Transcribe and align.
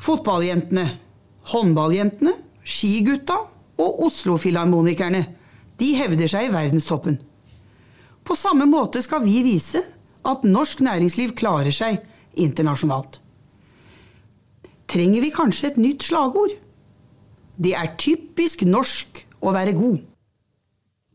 Fotballjentene, 0.00 0.86
håndballjentene, 1.52 2.32
skigutta 2.64 3.36
og 3.80 4.04
Oslo-filharmonikerne. 4.06 5.24
De 5.80 5.90
hevder 5.96 6.30
seg 6.30 6.48
i 6.48 6.52
verdenstoppen. 6.54 7.18
På 8.24 8.36
samme 8.36 8.66
måte 8.68 9.02
skal 9.04 9.24
vi 9.24 9.40
vise 9.44 9.82
at 10.28 10.44
norsk 10.44 10.82
næringsliv 10.84 11.34
klarer 11.38 11.72
seg 11.74 12.00
internasjonalt. 12.40 13.18
Trenger 14.90 15.24
vi 15.24 15.32
kanskje 15.34 15.70
et 15.70 15.80
nytt 15.80 16.04
slagord? 16.04 16.52
Det 17.60 17.74
er 17.76 17.94
typisk 18.00 18.64
norsk 18.66 19.24
å 19.44 19.52
være 19.54 19.76
god. 19.76 20.00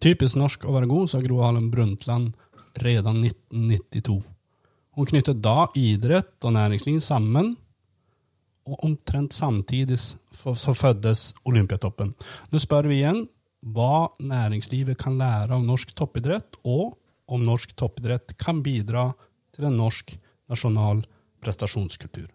Typisk 0.03 0.37
norsk 0.37 0.65
å 0.67 0.75
være 0.75 0.89
god, 0.89 1.09
sa 1.09 1.21
Gro 1.23 1.41
Harlem 1.41 1.71
Brundtland 1.73 2.35
redan 2.83 3.21
1992. 3.23 4.19
Hun 4.95 5.09
knyttet 5.09 5.41
da 5.43 5.65
idrett 5.75 6.45
og 6.45 6.55
næringsliv 6.55 7.01
sammen, 7.03 7.55
og 8.65 8.81
omtrent 8.85 9.33
samtidig 9.33 9.97
så 9.99 10.73
fødtes 10.73 11.33
Olympiatoppen. 11.45 12.15
Nå 12.49 12.61
spør 12.61 12.89
vi 12.89 12.99
igjen 13.01 13.25
hva 13.65 14.09
næringslivet 14.21 14.97
kan 15.01 15.17
lære 15.19 15.53
av 15.53 15.65
norsk 15.65 15.93
toppidrett, 15.97 16.57
og 16.65 16.97
om 17.29 17.45
norsk 17.45 17.75
toppidrett 17.77 18.35
kan 18.41 18.61
bidra 18.65 19.11
til 19.55 19.69
en 19.69 19.77
norsk 19.77 20.15
nasjonal 20.49 21.03
prestasjonskultur. 21.41 22.29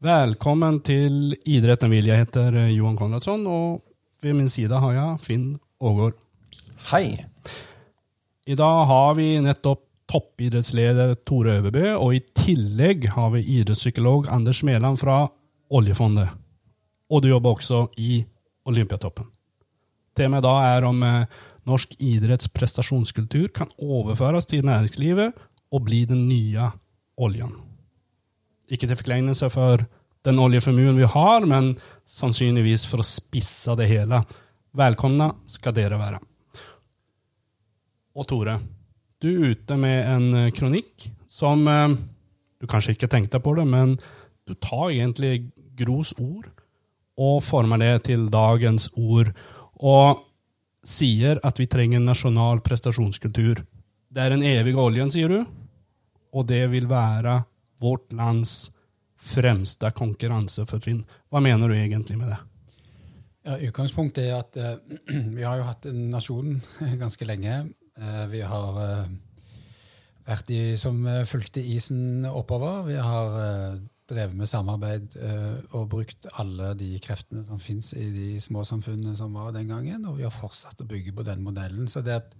Velkommen 0.00 0.78
til 0.80 1.34
Idretten 1.44 1.92
vil. 1.92 2.08
Jeg 2.08 2.24
heter 2.24 2.56
Johan 2.72 2.96
Konradsson, 2.96 3.44
og 3.44 3.82
ved 4.24 4.36
min 4.36 4.48
side 4.48 4.80
har 4.80 4.96
jeg 4.96 5.20
Finn 5.24 5.50
Ågård. 5.80 6.12
Hei. 6.90 7.26
I 8.46 8.54
dag 8.54 8.84
har 8.84 9.14
vi 9.14 9.32
nettopp 9.40 9.86
toppidrettsleder 10.10 11.14
Tore 11.24 11.54
Øverbø, 11.60 11.84
og 11.94 12.16
i 12.16 12.22
tillegg 12.36 13.06
har 13.14 13.30
vi 13.32 13.44
idrettspsykolog 13.60 14.26
Anders 14.28 14.62
Mæland 14.66 14.98
fra 15.00 15.22
Oljefondet. 15.70 16.28
Og 17.10 17.22
du 17.22 17.30
jobber 17.30 17.54
også 17.54 17.86
i 17.96 18.24
Olympiatoppen. 18.68 19.30
Temaet 20.18 20.44
da 20.44 20.52
er 20.66 20.84
om 20.88 21.00
eh, 21.06 21.30
norsk 21.68 21.94
idretts 22.02 22.50
prestasjonskultur 22.52 23.48
kan 23.54 23.70
overføres 23.78 24.50
til 24.50 24.66
næringslivet 24.66 25.32
og 25.70 25.84
bli 25.86 26.02
den 26.10 26.26
nye 26.28 26.68
oljen. 27.16 27.54
Ikke 28.68 28.90
til 28.90 28.98
forkleinelse 28.98 29.48
for 29.50 29.86
den 30.26 30.38
oljeformuen 30.42 30.98
vi 30.98 31.08
har, 31.08 31.46
men 31.46 31.72
sannsynligvis 32.04 32.84
for 32.90 33.00
å 33.00 33.06
spisse 33.06 33.72
det 33.78 33.88
hele. 33.88 34.20
Velkomne 34.70 35.32
skal 35.50 35.74
dere 35.74 35.98
være. 35.98 36.20
Og 38.14 38.26
Tore, 38.30 38.56
du 39.22 39.28
er 39.30 39.52
ute 39.54 39.76
med 39.78 39.98
en 40.06 40.26
eh, 40.44 40.52
kronikk 40.54 41.08
som 41.30 41.66
eh, 41.68 41.96
Du 42.60 42.66
kanskje 42.68 42.92
ikke 42.92 43.08
tenkte 43.08 43.40
på 43.40 43.54
det, 43.56 43.64
men 43.64 43.94
du 44.44 44.52
tar 44.54 44.90
egentlig 44.90 45.50
Gros 45.80 46.12
ord 46.20 46.50
og 47.16 47.38
former 47.42 47.80
det 47.80 48.04
til 48.10 48.26
dagens 48.32 48.90
ord. 49.00 49.30
Og 49.80 50.20
sier 50.84 51.40
at 51.44 51.56
vi 51.60 51.66
trenger 51.72 51.96
en 51.96 52.10
nasjonal 52.10 52.60
prestasjonskultur. 52.64 53.62
Det 54.12 54.20
er 54.20 54.34
den 54.34 54.44
evige 54.44 54.80
oljen, 54.80 55.12
sier 55.12 55.32
du, 55.32 55.40
og 56.36 56.46
det 56.48 56.66
vil 56.72 56.88
være 56.90 57.38
vårt 57.80 58.12
lands 58.12 58.70
fremste 59.16 59.88
konkurransefortrinn. 59.96 61.00
Hva 61.32 61.40
mener 61.44 61.68
du 61.68 61.76
egentlig 61.76 62.20
med 62.20 62.32
det? 62.34 62.40
Ja, 63.40 63.56
utgangspunktet 63.56 64.26
er 64.28 64.42
at 64.42 64.56
uh, 64.60 64.74
vi 65.36 65.44
har 65.46 65.60
jo 65.60 65.68
hatt 65.68 65.88
en 65.88 66.10
nasjon 66.12 66.58
ganske 67.02 67.28
lenge. 67.28 67.62
Uh, 67.96 68.26
vi 68.32 68.42
har 68.44 68.76
uh, 68.76 69.06
vært 70.26 70.50
de 70.50 70.76
som 70.80 71.00
fulgte 71.26 71.62
isen 71.64 72.26
oppover. 72.28 72.84
Vi 72.90 72.98
har 73.00 73.80
drevet 74.10 74.36
med 74.36 74.50
samarbeid 74.50 75.14
og 75.70 75.88
brukt 75.90 76.26
alle 76.42 76.72
de 76.78 76.90
kreftene 77.02 77.42
som 77.46 77.58
fins 77.62 77.92
i 77.94 78.08
de 78.14 78.28
små 78.42 78.62
samfunnene 78.66 79.16
som 79.18 79.34
var 79.34 79.52
den 79.54 79.70
gangen, 79.70 80.04
og 80.06 80.18
vi 80.18 80.26
har 80.26 80.34
fortsatt 80.34 80.82
å 80.82 80.86
bygge 80.86 81.14
på 81.16 81.24
den 81.26 81.42
modellen. 81.46 81.88
Så 81.90 82.02
det 82.06 82.18
at 82.20 82.36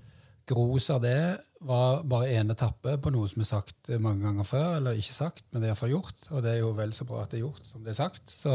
Gros 0.51 0.89
av 0.91 1.03
det 1.05 1.39
var 1.67 2.01
bare 2.11 2.31
én 2.35 2.51
etappe 2.51 2.97
på 3.03 3.13
noe 3.15 3.29
som 3.31 3.43
er 3.43 3.49
sagt 3.49 3.91
mange 4.03 4.25
ganger 4.25 4.47
før, 4.47 4.69
eller 4.79 4.99
ikke 4.99 5.15
sagt, 5.15 5.45
men 5.51 5.63
det 5.63 5.69
er 5.69 5.75
iallfall 5.75 5.93
gjort. 5.93 6.25
Og 6.31 6.43
det 6.43 6.55
er 6.55 6.63
jo 6.63 6.73
vel 6.79 6.95
så 6.97 7.07
bra 7.07 7.25
at 7.25 7.31
det 7.31 7.39
er 7.39 7.45
gjort 7.45 7.69
som 7.69 7.85
det 7.87 7.93
er 7.93 8.01
sagt. 8.01 8.35
Så 8.35 8.55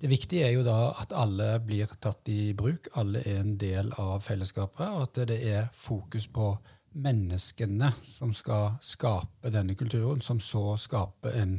det 0.00 0.10
viktige 0.10 0.46
er 0.48 0.52
jo 0.54 0.64
da 0.66 0.92
at 1.00 1.14
alle 1.16 1.56
blir 1.64 1.90
tatt 2.02 2.28
i 2.28 2.52
bruk, 2.56 2.90
alle 3.00 3.22
er 3.24 3.40
en 3.40 3.54
del 3.60 3.92
av 4.00 4.20
fellesskapet, 4.26 4.86
og 4.92 5.06
at 5.06 5.22
det 5.30 5.38
er 5.48 5.70
fokus 5.72 6.28
på 6.28 6.50
menneskene 6.96 7.90
som 8.04 8.32
skal 8.36 8.76
skape 8.84 9.52
denne 9.52 9.76
kulturen, 9.76 10.22
som 10.24 10.40
så 10.40 10.76
skaper 10.80 11.36
en 11.40 11.58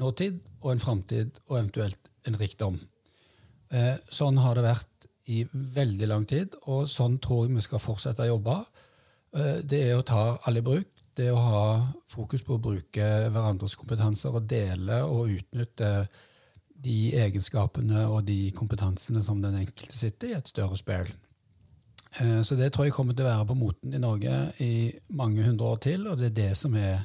nåtid 0.00 0.40
og 0.62 0.72
en 0.72 0.82
framtid 0.82 1.38
og 1.48 1.58
eventuelt 1.58 2.10
en 2.28 2.38
rikdom. 2.40 2.80
Eh, 3.74 3.96
sånn 4.12 4.40
har 4.42 4.56
det 4.56 4.66
vært 4.66 5.08
i 5.32 5.44
veldig 5.52 6.08
lang 6.08 6.26
tid, 6.28 6.56
og 6.68 6.88
sånn 6.90 7.18
tror 7.22 7.46
jeg 7.46 7.56
vi 7.56 7.64
skal 7.64 7.82
fortsette 7.82 8.26
å 8.26 8.34
jobbe. 8.34 8.58
Eh, 9.36 9.56
det 9.64 9.80
er 9.88 9.96
å 9.98 10.06
ta 10.06 10.24
alle 10.44 10.60
i 10.60 10.66
bruk. 10.66 10.90
Det 11.14 11.28
er 11.28 11.36
å 11.36 11.42
ha 11.46 11.64
fokus 12.10 12.42
på 12.42 12.56
å 12.56 12.62
bruke 12.62 13.08
hverandres 13.30 13.76
kompetanser 13.78 14.34
og 14.34 14.48
dele 14.50 15.02
og 15.06 15.30
utnytte 15.36 15.90
de 16.84 16.98
egenskapene 17.18 18.06
og 18.06 18.24
de 18.28 18.50
kompetansene 18.56 19.22
som 19.24 19.40
den 19.42 19.56
enkelte 19.62 19.96
sitter 19.96 20.30
i 20.30 20.36
et 20.38 20.50
større 20.50 20.78
spill. 20.80 21.10
Eh, 22.20 22.42
så 22.46 22.58
det 22.58 22.72
tror 22.72 22.88
jeg 22.88 22.94
kommer 22.96 23.16
til 23.16 23.26
å 23.26 23.32
være 23.32 23.48
på 23.50 23.58
moten 23.58 23.94
i 23.94 24.02
Norge 24.02 24.38
i 24.62 24.92
mange 25.16 25.42
hundre 25.46 25.74
år 25.74 25.82
til, 25.88 26.06
og 26.08 26.20
det 26.20 26.32
er 26.32 26.38
det 26.42 26.54
som 26.60 26.78
er 26.78 27.04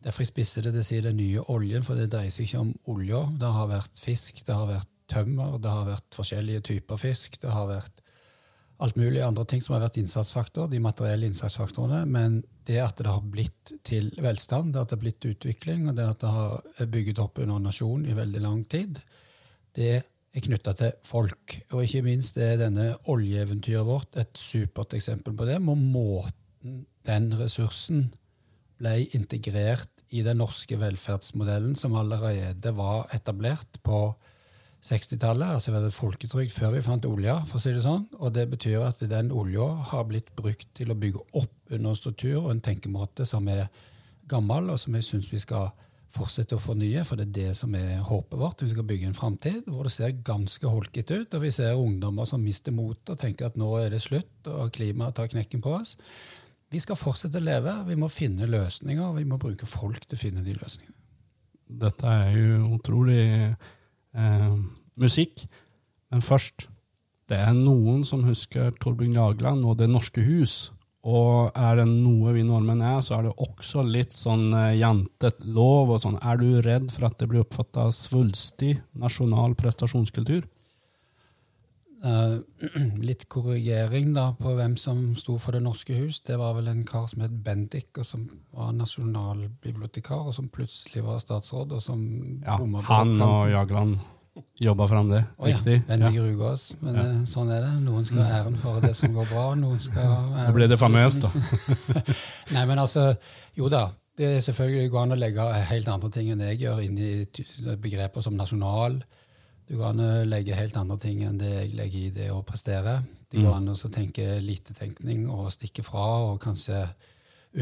Derfor 0.00 0.22
jeg 0.24 0.30
spisser 0.30 0.64
det, 0.64 0.70
det 0.72 0.82
si 0.88 0.96
den 1.04 1.18
nye 1.18 1.42
oljen, 1.52 1.82
for 1.84 1.92
det 1.92 2.06
dreier 2.08 2.32
seg 2.32 2.46
ikke 2.46 2.60
om 2.62 2.70
olja. 2.88 3.18
Det 3.36 3.50
har 3.52 3.66
vært 3.68 3.98
fisk, 4.00 4.38
det 4.46 4.54
har 4.56 4.64
vært 4.70 4.88
tømmer, 5.12 5.58
det 5.60 5.74
har 5.74 5.90
vært 5.90 6.16
forskjellige 6.16 6.62
typer 6.70 6.96
fisk, 7.02 7.36
det 7.42 7.50
har 7.52 7.66
vært 7.68 8.00
alt 8.80 8.96
mulig 8.96 9.20
andre 9.24 9.44
ting 9.48 9.60
som 9.64 9.74
har 9.76 9.82
vært 9.84 9.98
innsatsfaktor, 10.00 10.70
de 10.72 10.80
materielle 10.82 11.28
innsatsfaktorene. 11.28 12.04
Men 12.08 12.40
det 12.68 12.78
at 12.82 13.00
det 13.00 13.10
har 13.10 13.24
blitt 13.24 13.74
til 13.86 14.08
velstand, 14.22 14.72
det 14.74 14.82
at 14.82 14.92
det 14.92 14.96
har 14.96 15.02
blitt 15.04 15.28
utvikling, 15.28 15.88
og 15.90 15.98
det 15.98 16.06
at 16.08 16.22
det 16.22 16.30
har 16.32 16.88
bygget 16.94 17.20
opp 17.22 17.42
under 17.42 17.60
nasjon 17.62 18.06
i 18.08 18.16
veldig 18.16 18.42
lang 18.44 18.64
tid, 18.72 19.02
det 19.76 19.92
er 20.00 20.46
knytta 20.46 20.74
til 20.78 20.94
folk. 21.06 21.58
Og 21.74 21.84
ikke 21.84 22.04
minst 22.06 22.38
er 22.40 22.56
denne 22.60 22.92
oljeeventyret 23.10 23.86
vårt 23.86 24.16
et 24.20 24.32
supert 24.38 24.96
eksempel 24.96 25.36
på 25.36 25.48
det. 25.48 25.60
Med 25.62 25.84
måten 25.92 26.84
den 27.08 27.30
ressursen 27.36 28.08
ble 28.80 28.96
integrert 29.16 30.04
i 30.10 30.24
den 30.26 30.40
norske 30.40 30.78
velferdsmodellen 30.80 31.76
som 31.78 31.94
allerede 31.98 32.72
var 32.74 33.10
etablert 33.14 33.78
på 33.86 34.08
60-tallet. 34.80 35.48
altså 35.56 35.72
var 35.74 35.84
det 35.84 35.92
folketrygd 35.92 36.52
før 36.54 36.74
vi 36.74 36.82
fant 36.84 37.04
olja, 37.04 37.40
for 37.48 37.58
å 37.58 37.62
si 37.62 37.72
det 37.74 37.84
sånn. 37.84 38.06
Og 38.18 38.32
det 38.36 38.46
betyr 38.50 38.86
at 38.86 39.02
den 39.10 39.30
olja 39.32 39.68
har 39.92 40.06
blitt 40.08 40.32
brukt 40.36 40.68
til 40.76 40.92
å 40.92 40.96
bygge 40.96 41.22
opp 41.36 41.54
under 41.70 41.92
en 41.92 41.98
struktur 41.98 42.40
og 42.40 42.50
en 42.54 42.64
tenkemåte 42.64 43.26
som 43.28 43.48
er 43.52 43.68
gammel, 44.30 44.70
og 44.72 44.80
som 44.80 44.96
jeg 44.96 45.06
syns 45.06 45.30
vi 45.32 45.42
skal 45.42 45.70
fortsette 46.10 46.56
å 46.56 46.62
fornye, 46.62 47.04
for 47.06 47.18
det 47.18 47.28
er 47.28 47.34
det 47.36 47.56
som 47.58 47.74
er 47.78 48.00
håpet 48.06 48.38
vårt. 48.40 48.64
Vi 48.64 48.72
skal 48.72 48.86
bygge 48.88 49.10
en 49.10 49.16
framtid 49.16 49.68
hvor 49.70 49.86
det 49.86 49.94
ser 49.94 50.16
ganske 50.26 50.66
holkete 50.66 51.20
ut, 51.22 51.36
og 51.36 51.44
vi 51.44 51.52
ser 51.54 51.78
ungdommer 51.78 52.26
som 52.26 52.42
mister 52.42 52.74
motet 52.74 53.14
og 53.14 53.20
tenker 53.20 53.50
at 53.50 53.58
nå 53.60 53.70
er 53.78 53.92
det 53.94 54.02
slutt, 54.02 54.32
og 54.50 54.72
klimaet 54.74 55.18
tar 55.18 55.30
knekken 55.30 55.62
på 55.62 55.76
oss. 55.76 55.96
Vi 56.70 56.80
skal 56.82 56.98
fortsette 56.98 57.38
å 57.38 57.44
leve, 57.44 57.74
vi 57.86 57.98
må 57.98 58.08
finne 58.10 58.48
løsninger, 58.48 59.04
og 59.04 59.18
vi 59.18 59.26
må 59.26 59.38
bruke 59.42 59.66
folk 59.66 60.06
til 60.06 60.18
å 60.18 60.22
finne 60.22 60.44
de 60.46 60.54
løsningene. 60.56 60.96
Dette 61.80 62.10
er 62.10 62.34
jo 62.34 62.72
utrolig 62.74 63.22
eh, 64.16 64.52
musikk. 65.00 65.46
Men 66.10 66.20
først 66.24 66.68
Det 67.30 67.38
er 67.38 67.52
noen 67.54 68.02
som 68.02 68.24
husker 68.26 68.72
Torbjørn 68.82 69.14
Jagland 69.14 69.62
og 69.62 69.76
Det 69.78 69.86
norske 69.86 70.18
hus. 70.26 70.72
Og 71.06 71.54
er 71.54 71.78
det 71.78 71.86
noe 71.88 72.32
vi 72.34 72.42
nordmenn 72.42 72.82
er, 72.82 72.98
så 73.00 73.16
er 73.16 73.28
det 73.28 73.36
også 73.40 73.84
litt 73.86 74.12
sånn 74.12 74.50
eh, 74.52 74.80
jantet 74.80 75.38
lov 75.46 75.94
og 75.94 76.00
sånn. 76.02 76.18
Er 76.20 76.36
du 76.36 76.60
redd 76.60 76.90
for 76.92 77.06
at 77.08 77.16
det 77.22 77.30
blir 77.30 77.44
oppfatta 77.44 77.86
svulstig 77.94 78.74
nasjonal 78.98 79.54
prestasjonskultur? 79.56 80.42
Uh, 82.00 82.40
litt 83.08 83.26
korrigering 83.28 84.14
da 84.16 84.30
på 84.38 84.54
hvem 84.56 84.72
som 84.80 85.10
sto 85.20 85.34
for 85.36 85.52
Det 85.52 85.60
norske 85.64 85.98
hus. 85.98 86.22
Det 86.24 86.38
var 86.40 86.54
vel 86.56 86.70
en 86.72 86.84
kar 86.88 87.04
som 87.10 87.20
het 87.20 87.34
Bendik, 87.44 87.90
og 88.00 88.06
som 88.08 88.24
var 88.56 88.72
nasjonalbibliotekar, 88.78 90.30
og 90.30 90.36
som 90.36 90.48
plutselig 90.48 91.04
var 91.04 91.20
statsråd, 91.20 91.76
og 91.76 91.84
som 91.84 92.00
ja, 92.40 92.56
Han 92.88 93.20
og 93.20 93.50
Jagland 93.52 93.98
jobba 94.56 94.88
fram 94.88 95.10
det. 95.10 95.24
Oh, 95.36 95.46
Riktig. 95.46 95.76
Ja. 95.82 95.82
Bendik 95.88 96.16
ja. 96.16 96.24
Rugås. 96.24 96.64
Men 96.80 96.96
ja. 96.96 97.04
Eh, 97.04 97.22
sånn 97.28 97.52
er 97.52 97.64
det. 97.66 97.76
Noen 97.84 98.08
skal 98.08 98.24
ha 98.24 98.40
æren 98.40 98.56
for 98.60 98.80
det 98.80 98.94
som 98.96 99.14
går 99.16 99.28
bra. 99.32 99.46
noen 99.58 99.80
skal 99.82 100.10
Nå 100.46 100.50
ble 100.56 100.68
det 100.70 100.80
famøst, 100.80 101.26
da. 101.26 101.30
Nei, 102.56 102.64
men 102.64 102.80
altså, 102.80 103.10
jo 103.58 103.68
da. 103.72 103.90
Det 104.20 104.34
er 104.36 104.42
selvfølgelig 104.44 104.90
går 104.92 105.04
an 105.06 105.16
å 105.16 105.20
legge 105.20 105.44
helt 105.70 105.88
andre 105.88 106.10
ting 106.12 106.32
enn 106.32 106.42
jeg 106.44 106.64
gjør, 106.64 106.80
inn 106.84 106.98
i 107.00 107.76
begreper 107.80 108.24
som 108.24 108.36
nasjonal. 108.36 108.98
Det 109.70 109.78
kan 109.78 110.00
legge 110.26 110.56
helt 110.58 110.76
andre 110.80 110.96
ting 110.98 111.20
enn 111.22 111.38
det 111.38 111.50
jeg 111.50 111.74
legger 111.78 112.06
i 112.08 112.14
det 112.14 112.30
å 112.34 112.40
prestere. 112.42 112.96
Det 113.30 113.38
går 113.38 113.54
an 113.54 113.70
å 113.70 113.90
tenke 113.94 114.24
litetenkning 114.42 115.28
og 115.30 115.52
stikke 115.54 115.84
fra, 115.86 116.06
og 116.26 116.40
kanskje 116.42 116.80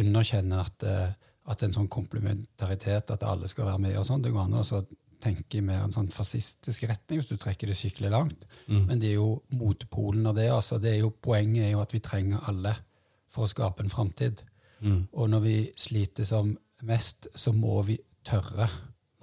underkjenne 0.00 0.60
at, 0.62 0.86
eh, 0.88 1.10
at 1.52 1.64
en 1.64 1.74
sånn 1.74 1.90
komplementaritet, 1.92 3.12
at 3.12 3.26
alle 3.28 3.48
skal 3.48 3.68
være 3.68 3.82
med 3.84 3.98
og 4.00 4.06
sånn, 4.08 4.24
det 4.24 4.32
går 4.32 4.46
an 4.46 4.56
å 4.56 4.86
tenke 5.20 5.58
i 5.58 5.64
mer 5.64 5.82
en 5.82 5.92
sånn 5.92 6.10
fascistisk 6.14 6.86
retning 6.88 7.20
hvis 7.20 7.28
du 7.28 7.36
trekker 7.36 7.68
det 7.68 7.76
skikkelig 7.76 8.10
langt. 8.14 8.46
Mm. 8.68 8.84
Men 8.86 9.00
det 9.02 9.10
er 9.10 9.18
jo 9.18 9.42
motpolen 9.58 10.26
av 10.30 10.36
det. 10.38 10.48
altså 10.54 10.78
det 10.80 10.94
er 10.94 11.00
jo 11.02 11.10
Poenget 11.10 11.66
er 11.66 11.72
jo 11.72 11.82
at 11.82 11.92
vi 11.92 12.00
trenger 12.04 12.44
alle 12.48 12.76
for 13.28 13.44
å 13.44 13.50
skape 13.50 13.82
en 13.84 13.92
framtid. 13.92 14.44
Mm. 14.80 15.08
Og 15.12 15.30
når 15.30 15.40
vi 15.44 15.56
sliter 15.76 16.24
som 16.24 16.54
mest, 16.86 17.28
så 17.34 17.52
må 17.52 17.82
vi 17.82 17.98
tørre 18.24 18.68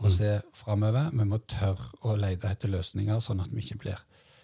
å 0.02 0.08
mm. 0.08 0.12
se 0.12 0.32
framover. 0.58 1.12
Vi 1.14 1.28
må 1.28 1.40
tørre 1.48 1.92
å 2.06 2.18
lete 2.20 2.52
etter 2.52 2.72
løsninger, 2.72 3.22
sånn 3.24 3.44
at 3.44 3.54
vi 3.54 3.64
ikke 3.64 3.82
blir 3.86 4.02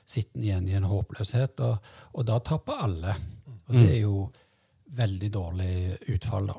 sittende 0.07 0.47
igjen 0.47 0.69
i 0.69 0.77
en 0.77 0.87
håpløshet. 0.89 1.61
Og, 1.65 1.91
og 2.15 2.27
da 2.27 2.39
taper 2.45 2.85
alle. 2.87 3.17
Og 3.67 3.75
det 3.75 3.83
mm. 3.83 3.91
er 3.91 3.99
jo 3.99 4.15
veldig 5.01 5.29
dårlig 5.31 5.75
utfall, 6.15 6.51
da. 6.51 6.57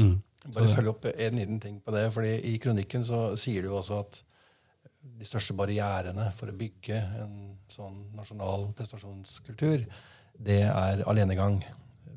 Mm. 0.00 0.14
Bare 0.54 0.68
følge 0.68 0.92
opp 0.92 1.06
en 1.08 1.38
liten 1.38 1.60
ting 1.60 1.80
på 1.80 1.92
det. 1.94 2.04
fordi 2.12 2.34
I 2.52 2.58
kronikken 2.60 3.04
så 3.04 3.26
sier 3.40 3.64
du 3.64 3.72
også 3.72 4.00
at 4.04 4.20
de 5.04 5.28
største 5.28 5.56
barrierene 5.56 6.30
for 6.36 6.48
å 6.48 6.56
bygge 6.56 6.98
en 7.20 7.38
sånn 7.68 7.96
nasjonal 8.16 8.70
prestasjonskultur, 8.76 9.84
det 10.34 10.62
er 10.66 11.04
alenegang. 11.08 11.60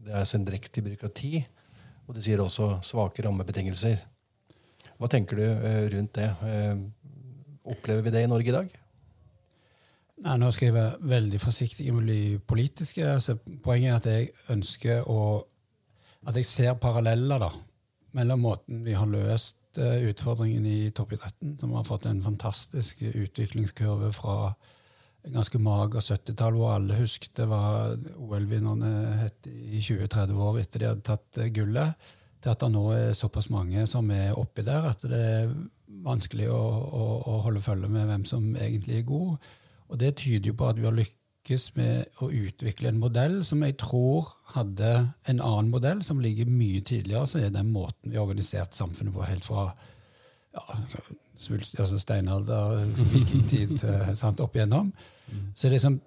Det 0.07 0.15
er 0.15 0.27
sendrektig 0.27 0.83
byråkrati. 0.85 1.41
Og 2.07 2.15
du 2.15 2.21
sier 2.23 2.39
også 2.39 2.77
svake 2.87 3.23
rammebetingelser. 3.25 3.99
Hva 4.97 5.09
tenker 5.11 5.37
du 5.37 5.45
eh, 5.45 5.85
rundt 5.93 6.17
det? 6.17 6.27
Eh, 6.47 6.75
opplever 7.69 8.05
vi 8.05 8.13
det 8.15 8.23
i 8.25 8.29
Norge 8.31 8.49
i 8.49 8.55
dag? 8.55 8.71
Nei, 10.25 10.37
Nå 10.41 10.49
skal 10.53 10.71
jeg 10.71 10.77
være 10.77 11.09
veldig 11.11 11.41
forsiktig 11.41 11.91
med 11.91 12.01
å 12.01 12.07
bli 12.07 12.21
politisk. 12.49 12.97
Altså, 13.05 13.37
poenget 13.63 13.91
er 13.91 13.99
at 13.99 14.09
jeg 14.11 14.33
ønsker 14.55 15.05
å 15.09 15.21
At 16.27 16.35
jeg 16.35 16.47
ser 16.49 16.73
paralleller 16.81 17.39
da, 17.39 17.47
mellom 18.17 18.41
måten 18.43 18.81
vi 18.83 18.95
har 18.97 19.07
løst 19.07 19.77
utfordringen 19.77 20.65
i 20.65 20.89
toppidretten, 20.91 21.53
som 21.61 21.75
har 21.77 21.85
fått 21.87 22.07
en 22.09 22.19
fantastisk 22.25 23.03
utviklingskurve 23.05 24.09
fra 24.11 24.33
en 25.23 25.37
ganske 25.37 25.61
mager 25.61 26.03
70-tall, 26.03 26.57
hvor 26.57 26.73
alle 26.73 26.97
husket 26.97 27.39
hva 27.47 27.93
OL-vinnerne 28.17 28.91
het 29.21 29.47
i 29.47 29.79
20-30 29.79 30.41
år 30.49 30.59
etter 30.63 30.83
de 30.83 30.89
hadde 30.89 31.05
tatt 31.05 31.39
gullet 31.55 32.09
til 32.41 32.53
at 32.53 32.63
det 32.63 32.71
nå 32.73 32.83
er 32.93 33.15
såpass 33.17 33.49
mange 33.53 33.85
som 33.89 34.09
er 34.13 34.37
oppi 34.37 34.65
der 34.65 34.89
at 34.91 35.05
det 35.09 35.21
er 35.21 35.53
vanskelig 36.05 36.49
å, 36.53 36.57
å, 36.57 37.05
å 37.25 37.37
holde 37.45 37.63
følge 37.63 37.89
med 37.91 38.09
hvem 38.09 38.25
som 38.27 38.49
egentlig 38.55 38.99
er 38.99 39.07
god. 39.07 39.47
Og 39.87 40.01
det 40.01 40.17
tyder 40.19 40.51
jo 40.51 40.57
på 40.59 40.67
at 40.69 40.79
vi 40.79 40.85
har 40.87 40.95
lykkes 40.95 41.69
med 41.77 42.21
å 42.23 42.29
utvikle 42.29 42.91
en 42.91 42.99
modell 43.01 43.39
som 43.47 43.63
jeg 43.63 43.77
tror 43.81 44.33
hadde 44.53 44.91
en 45.31 45.39
annen 45.39 45.71
modell 45.71 46.03
som 46.05 46.21
ligger 46.23 46.49
mye 46.51 46.83
tidligere, 46.85 47.27
så 47.27 47.41
er 47.41 47.55
den 47.55 47.71
måten 47.71 48.11
vi 48.11 48.19
har 48.19 48.27
organisert 48.27 48.75
samfunnet 48.75 49.15
på 49.15 49.25
helt 49.25 49.47
fra 49.47 49.69
ja, 50.57 50.77
svulst, 51.39 51.77
altså 51.79 51.99
steinalder, 52.01 52.83
vikingtid, 53.13 53.79
sant, 54.19 54.43
opp 54.43 54.55
igjennom. 54.57 54.91
Mm. 55.31 55.49
Så 55.53 55.65
det 55.65 55.71
er 55.71 55.77
liksom 55.77 55.99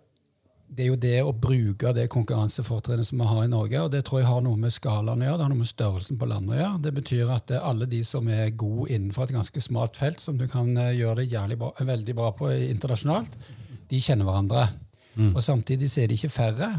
det 0.71 0.85
er 0.85 0.91
jo 0.93 0.99
det 1.03 1.17
å 1.27 1.33
bruke 1.35 1.91
det 1.97 2.05
konkurransefortrinnet 2.13 3.09
som 3.09 3.19
vi 3.19 3.27
har 3.27 3.43
i 3.43 3.51
Norge. 3.51 3.81
og 3.83 3.91
Det 3.91 4.05
tror 4.07 4.21
jeg 4.21 4.29
har 4.29 4.45
noe 4.45 4.59
med 4.61 4.71
skalaen 4.71 5.23
å 5.23 5.27
gjøre, 5.27 5.39
det 5.41 5.45
har 5.45 5.51
noe 5.51 5.63
med 5.65 5.71
størrelsen 5.71 6.19
på 6.21 6.29
landet 6.31 6.55
å 6.55 6.61
gjøre. 6.61 6.83
Det 6.85 6.93
betyr 6.95 7.33
at 7.35 7.51
alle 7.59 7.89
de 7.91 8.03
som 8.07 8.29
er 8.31 8.53
gode 8.55 8.87
innenfor 8.95 9.27
et 9.27 9.35
ganske 9.35 9.65
smalt 9.65 9.99
felt, 9.99 10.23
som 10.23 10.39
du 10.39 10.47
kan 10.51 10.71
eh, 10.79 10.95
gjøre 11.01 11.27
det 11.27 11.59
bra, 11.59 11.73
veldig 11.75 12.15
bra 12.15 12.31
på 12.39 12.53
internasjonalt, 12.69 13.35
de 13.91 14.01
kjenner 14.01 14.29
hverandre. 14.31 14.69
Mm. 15.17 15.33
Og 15.35 15.43
Samtidig 15.43 15.91
så 15.91 16.05
er 16.05 16.11
de 16.11 16.21
ikke 16.21 16.33
færre 16.33 16.71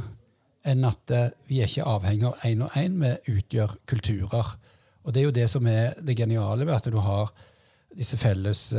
enn 0.71 0.87
at 0.87 1.11
eh, 1.11 1.33
vi 1.49 1.59
er 1.59 1.67
ikke 1.67 1.89
avhengig 1.91 2.29
av 2.29 2.47
én 2.47 2.63
og 2.63 2.79
én, 2.79 2.95
vi 3.01 3.35
utgjør 3.35 3.75
kulturer. 3.91 4.53
Og 5.03 5.11
Det 5.11 5.19
er 5.19 5.27
jo 5.27 5.35
det 5.35 5.49
som 5.51 5.67
er 5.67 5.99
det 5.99 6.15
geniale 6.15 6.63
ved 6.63 6.77
at 6.77 6.87
du 6.93 7.01
har 7.03 7.33
disse 7.91 8.15
felles 8.15 8.69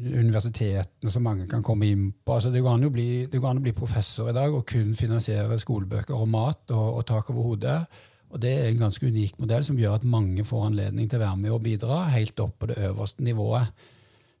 universitetene 0.00 1.12
som 1.12 1.24
mange 1.26 1.46
kan 1.50 1.62
komme 1.66 1.88
inn 1.88 2.08
på. 2.12 2.36
Altså, 2.36 2.52
det, 2.52 2.62
går 2.64 2.78
an 2.78 2.88
å 2.88 2.92
bli, 2.94 3.10
an 3.40 3.60
å 3.60 3.64
bli 3.64 3.74
professor 3.76 4.30
i 4.30 4.36
dag 4.36 4.54
og 4.54 4.66
kun 4.68 4.94
finansiere 4.98 5.58
skolebøker 5.60 6.16
og 6.16 6.30
mat 6.30 6.74
og, 6.74 7.00
og 7.00 7.06
tak 7.08 7.30
over 7.32 7.52
hodet. 7.52 7.78
Og 8.30 8.40
Det 8.42 8.50
er 8.50 8.68
en 8.68 8.84
ganske 8.84 9.06
unik 9.06 9.40
modell 9.42 9.64
som 9.66 9.78
gjør 9.78 9.98
at 9.98 10.06
mange 10.06 10.44
får 10.46 10.68
anledning 10.68 11.08
til 11.10 11.18
å 11.18 11.24
være 11.24 11.40
med 11.40 11.54
og 11.54 11.64
bidra 11.64 12.04
helt 12.14 12.38
opp 12.42 12.60
på 12.60 12.70
det 12.70 12.78
øverste 12.86 13.26
nivået. 13.26 13.72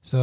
Så 0.00 0.18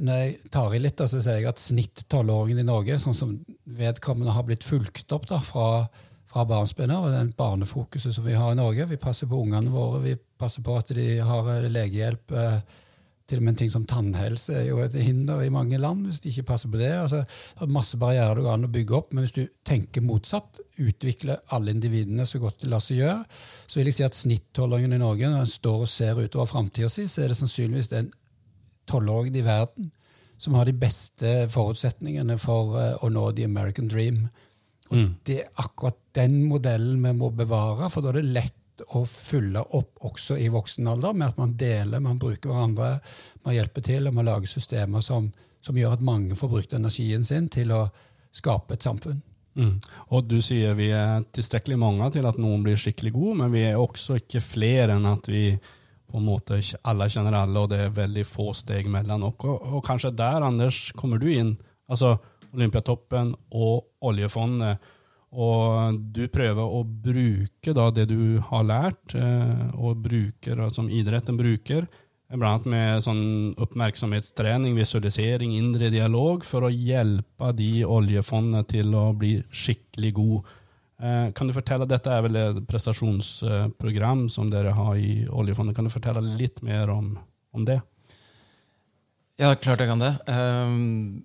når 0.00 0.20
jeg 0.22 0.36
tar 0.54 0.72
i 0.72 0.80
litt, 0.80 1.00
så 1.04 1.20
ser 1.20 1.40
jeg 1.40 1.48
at 1.50 1.60
snitt-tolvåringen 1.60 2.62
i 2.62 2.68
Norge, 2.68 2.96
sånn 3.02 3.16
som 3.16 3.34
vedkommende 3.76 4.32
har 4.32 4.46
blitt 4.48 4.64
fulgt 4.64 5.12
opp 5.12 5.26
da, 5.28 5.40
fra, 5.44 5.84
fra 6.30 6.46
barnsben 6.48 6.94
av, 6.94 7.10
den 7.12 7.34
barnefokuset 7.36 8.14
som 8.14 8.24
vi 8.24 8.38
har 8.38 8.54
i 8.54 8.58
Norge 8.58 8.88
Vi 8.88 9.00
passer 9.00 9.28
på 9.28 9.42
ungene 9.42 9.72
våre, 9.74 10.00
vi 10.06 10.14
passer 10.16 10.64
på 10.64 10.78
at 10.80 10.94
de 10.96 11.18
har 11.20 11.50
legehjelp. 11.68 12.32
Eh, 12.32 12.78
til 13.28 13.40
og 13.40 13.44
med 13.44 13.52
en 13.52 13.58
ting 13.60 13.72
som 13.72 13.84
tannhelse 13.88 14.54
er 14.56 14.68
jo 14.70 14.78
et 14.80 14.94
hinder 15.04 15.42
i 15.44 15.50
mange 15.52 15.76
land 15.80 16.06
hvis 16.06 16.22
de 16.24 16.30
ikke 16.32 16.46
passer 16.48 16.70
på 16.72 16.80
det. 16.80 16.90
Altså, 16.96 17.20
det 17.28 17.66
er 17.66 17.74
masse 17.74 17.98
barrierer 18.00 18.38
det 18.38 18.46
går 18.46 18.56
an 18.56 18.68
å 18.68 18.72
bygge 18.72 18.96
opp, 18.96 19.12
men 19.12 19.26
hvis 19.26 19.36
du 19.36 19.42
tenker 19.68 20.04
motsatt, 20.04 20.62
utvikle 20.80 21.36
alle 21.52 21.74
individene 21.76 22.24
så 22.28 22.40
godt 22.40 22.62
det 22.64 22.72
lar 22.72 22.84
seg 22.84 23.02
gjøre, 23.02 23.20
så 23.68 23.80
vil 23.80 23.90
jeg 23.90 23.98
si 23.98 24.06
at 24.06 24.16
snittolvåringen 24.16 24.96
i 24.96 25.02
Norge, 25.02 25.28
når 25.28 25.44
en 25.44 25.52
står 25.52 25.84
og 25.84 25.92
ser 25.92 26.22
utover 26.22 26.48
framtida 26.48 26.88
si, 26.92 27.04
så 27.10 27.24
er 27.24 27.32
det 27.32 27.38
sannsynligvis 27.42 27.92
den 27.92 28.10
tolvåringen 28.88 29.36
i 29.42 29.46
verden 29.46 29.92
som 30.38 30.54
har 30.54 30.68
de 30.68 30.76
beste 30.78 31.32
forutsetningene 31.52 32.38
for 32.40 32.76
uh, 32.78 32.94
å 33.02 33.10
nå 33.12 33.30
the 33.36 33.44
American 33.44 33.90
dream. 33.90 34.28
Og 34.88 34.96
mm. 34.96 35.08
Det 35.26 35.40
er 35.42 35.50
akkurat 35.60 35.98
den 36.16 36.40
modellen 36.48 37.02
vi 37.04 37.12
må 37.18 37.32
bevare, 37.34 37.90
for 37.92 38.04
da 38.04 38.12
er 38.12 38.22
det 38.22 38.36
lett 38.38 38.57
å 38.86 39.04
fylle 39.08 39.62
opp 39.76 40.04
også 40.06 40.36
i 40.38 40.48
voksen 40.52 40.88
alder, 40.90 41.16
med 41.16 41.32
at 41.32 41.40
man 41.40 41.54
deler, 41.58 42.02
man 42.04 42.20
bruker 42.20 42.50
hverandre, 42.50 42.98
man 43.44 43.56
hjelper 43.56 43.86
til, 43.86 44.08
og 44.08 44.18
man 44.18 44.28
lager 44.28 44.50
systemer 44.50 45.04
som, 45.04 45.30
som 45.64 45.78
gjør 45.78 45.96
at 45.96 46.04
mange 46.04 46.36
får 46.38 46.52
brukt 46.52 46.76
energien 46.76 47.24
sin 47.26 47.48
til 47.52 47.74
å 47.74 47.86
skape 48.34 48.76
et 48.76 48.86
samfunn. 48.86 49.20
Mm. 49.58 49.74
Og 50.14 50.28
du 50.30 50.38
sier 50.44 50.76
vi 50.78 50.92
er 50.94 51.24
tilstrekkelig 51.34 51.78
mange 51.80 52.10
til 52.14 52.28
at 52.28 52.38
noen 52.38 52.62
blir 52.62 52.78
skikkelig 52.78 53.12
god, 53.16 53.34
men 53.42 53.54
vi 53.54 53.64
er 53.66 53.80
også 53.80 54.20
ikke 54.20 54.44
flere 54.44 54.94
enn 54.94 55.08
at 55.10 55.26
vi 55.30 55.50
på 56.08 56.20
en 56.20 56.24
måte 56.24 56.60
alle 56.88 57.08
kjenner 57.12 57.36
alle, 57.36 57.60
og 57.60 57.72
det 57.72 57.82
er 57.84 57.96
veldig 57.96 58.24
få 58.24 58.52
steg 58.56 58.86
mellom. 58.90 59.26
Og, 59.28 59.48
og 59.74 59.82
kanskje 59.84 60.14
der, 60.16 60.44
Anders, 60.46 60.88
kommer 60.96 61.20
du 61.20 61.26
inn. 61.28 61.56
Altså 61.90 62.14
Olympiatoppen 62.54 63.34
og 63.52 63.90
oljefondet 64.08 64.78
og 65.28 65.98
du 66.14 66.24
prøver 66.32 66.64
å 66.64 66.82
bruke 66.84 67.74
da 67.76 67.88
det 67.92 68.08
du 68.08 68.38
har 68.48 68.64
lært, 68.64 69.14
eh, 69.14 69.64
og 69.76 70.00
bruker, 70.04 70.62
som 70.72 70.88
idretten 70.88 71.36
bruker, 71.36 71.88
annet 72.28 72.66
med 72.68 73.02
sånn 73.04 73.54
oppmerksomhetstrening, 73.60 74.76
visualisering, 74.76 75.54
indre 75.56 75.88
dialog, 75.92 76.44
for 76.44 76.66
å 76.66 76.72
hjelpe 76.72 77.52
de 77.56 77.84
oljefondene 77.84 78.64
til 78.68 78.94
å 78.94 79.12
bli 79.16 79.38
skikkelig 79.48 80.12
gode. 80.16 80.56
Eh, 81.00 81.30
kan 81.32 81.46
du 81.46 81.54
fortelle, 81.54 81.86
Dette 81.88 82.10
er 82.10 82.24
vel 82.26 82.36
et 82.36 82.64
prestasjonsprogram 82.68 84.28
som 84.28 84.50
dere 84.50 84.74
har 84.74 84.96
i 84.96 85.26
oljefondet. 85.30 85.76
Kan 85.76 85.86
du 85.86 85.90
fortelle 85.94 86.20
litt 86.20 86.60
mer 86.62 86.90
om, 86.90 87.16
om 87.54 87.64
det? 87.64 87.80
Ja, 89.38 89.52
klart 89.54 89.78
jeg 89.78 89.86
kan 89.86 90.00
det. 90.02 90.10
Um, 90.26 91.22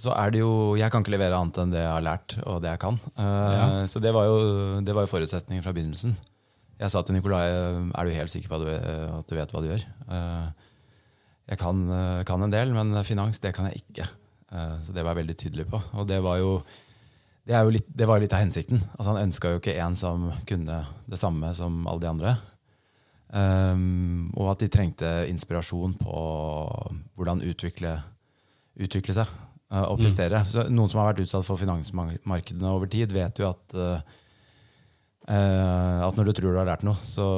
så 0.00 0.12
er 0.14 0.30
det 0.30 0.38
jo 0.38 0.76
Jeg 0.78 0.92
kan 0.92 1.02
ikke 1.02 1.16
levere 1.16 1.34
annet 1.34 1.58
enn 1.58 1.72
det 1.74 1.82
jeg 1.82 1.90
har 1.90 2.04
lært, 2.06 2.36
og 2.46 2.60
det 2.62 2.70
jeg 2.70 2.82
kan. 2.84 2.98
Uh, 3.18 3.52
ja. 3.56 3.64
Så 3.90 4.02
det 4.02 4.12
var, 4.14 4.28
jo, 4.30 4.78
det 4.86 4.94
var 4.94 5.06
jo 5.06 5.10
forutsetningen 5.10 5.64
fra 5.64 5.74
begynnelsen. 5.74 6.14
Jeg 6.80 6.92
sa 6.94 7.02
til 7.04 7.18
Nikolai 7.18 7.42
er 7.50 8.06
du 8.06 8.14
helt 8.14 8.32
sikker 8.32 8.48
på 8.48 8.60
at 8.60 9.26
du, 9.28 9.34
vet 9.36 9.50
hva 9.52 9.62
du 9.64 9.66
gjør. 9.68 9.82
Uh, 10.06 10.46
jeg 11.50 11.58
kan, 11.58 11.82
kan, 12.28 12.46
en 12.46 12.52
del, 12.54 12.70
men 12.76 12.94
finans 13.02 13.42
det 13.42 13.50
kan 13.56 13.66
jeg 13.66 13.82
ikke. 13.82 14.04
Så 14.86 14.94
det 14.94 15.02
var 15.02 15.16
jeg 15.16 15.24
veldig 15.24 15.34
tydelig 15.38 15.64
på. 15.72 15.80
Og 15.98 16.06
det 16.06 16.20
var 16.22 16.38
jo, 16.38 16.52
det 17.42 17.58
jo 17.58 17.72
litt, 17.74 17.88
det 17.90 18.06
var 18.06 18.22
litt 18.22 18.34
av 18.36 18.44
hensikten. 18.44 18.78
Altså, 18.94 19.08
han 19.10 19.24
ønska 19.24 19.50
jo 19.50 19.58
ikke 19.58 19.74
en 19.82 19.98
som 19.98 20.28
kunne 20.46 20.76
det 21.10 21.18
samme 21.18 21.50
som 21.58 21.82
alle 21.90 22.04
de 22.04 22.10
andre. 22.12 22.36
Um, 23.30 24.32
og 24.34 24.48
at 24.50 24.64
de 24.64 24.66
trengte 24.74 25.06
inspirasjon 25.30 25.92
på 26.00 26.22
hvordan 27.14 27.44
utvikle, 27.46 27.92
utvikle 28.82 29.14
seg 29.14 29.28
uh, 29.70 29.86
og 29.86 30.00
prestere. 30.00 30.40
Mm. 30.42 30.48
Så 30.50 30.64
noen 30.66 30.90
som 30.90 31.02
har 31.02 31.12
vært 31.12 31.22
utsatt 31.22 31.46
for 31.46 31.60
finansmarkedene 31.60 32.72
over 32.74 32.90
tid, 32.90 33.14
vet 33.14 33.38
jo 33.38 33.46
at, 33.52 33.76
uh, 33.78 34.02
at 35.30 36.18
når 36.18 36.30
du 36.30 36.34
tror 36.34 36.56
du 36.56 36.58
har 36.58 36.66
lært 36.72 36.86
noe, 36.86 36.98
så, 37.06 37.28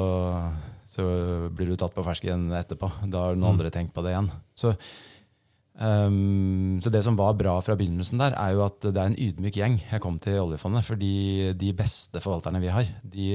så 0.81 1.05
blir 1.53 1.69
du 1.69 1.77
tatt 1.77 1.93
på 1.93 2.05
fersken 2.05 2.49
etterpå. 2.57 2.89
Da 3.05 3.27
har 3.27 3.37
noen 3.37 3.45
mm. 3.45 3.51
andre 3.53 3.73
tenkt 3.75 3.93
på 3.93 4.01
det 4.01 4.15
igjen. 4.15 4.31
Så, 4.57 4.73
um, 5.77 6.81
så, 6.81 6.89
det 6.89 7.03
som 7.05 7.21
var 7.21 7.37
bra 7.37 7.59
fra 7.61 7.77
begynnelsen 7.77 8.17
der, 8.23 8.33
er 8.33 8.57
jo 8.57 8.65
at 8.65 8.81
det 8.89 8.97
er 8.97 9.13
en 9.13 9.21
ydmyk 9.29 9.61
gjeng 9.61 9.77
jeg 9.83 10.01
kom 10.01 10.17
til 10.25 10.41
oljefondet. 10.47 10.89
Fordi 10.89 11.15
de 11.53 11.71
beste 11.77 12.17
forvalterne 12.17 12.65
vi 12.65 12.73
har, 12.73 12.89
de 13.13 13.29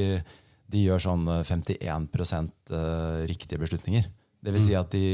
de 0.69 0.85
gjør 0.85 1.03
sånn 1.03 1.29
51 1.29 2.09
eh, 2.15 2.41
eh, 2.79 3.21
riktige 3.31 3.61
beslutninger. 3.61 4.09
Det 4.39 4.55
vil 4.55 4.63
si 4.63 4.75
mm. 4.75 4.81
at 4.81 4.95
de 4.95 5.07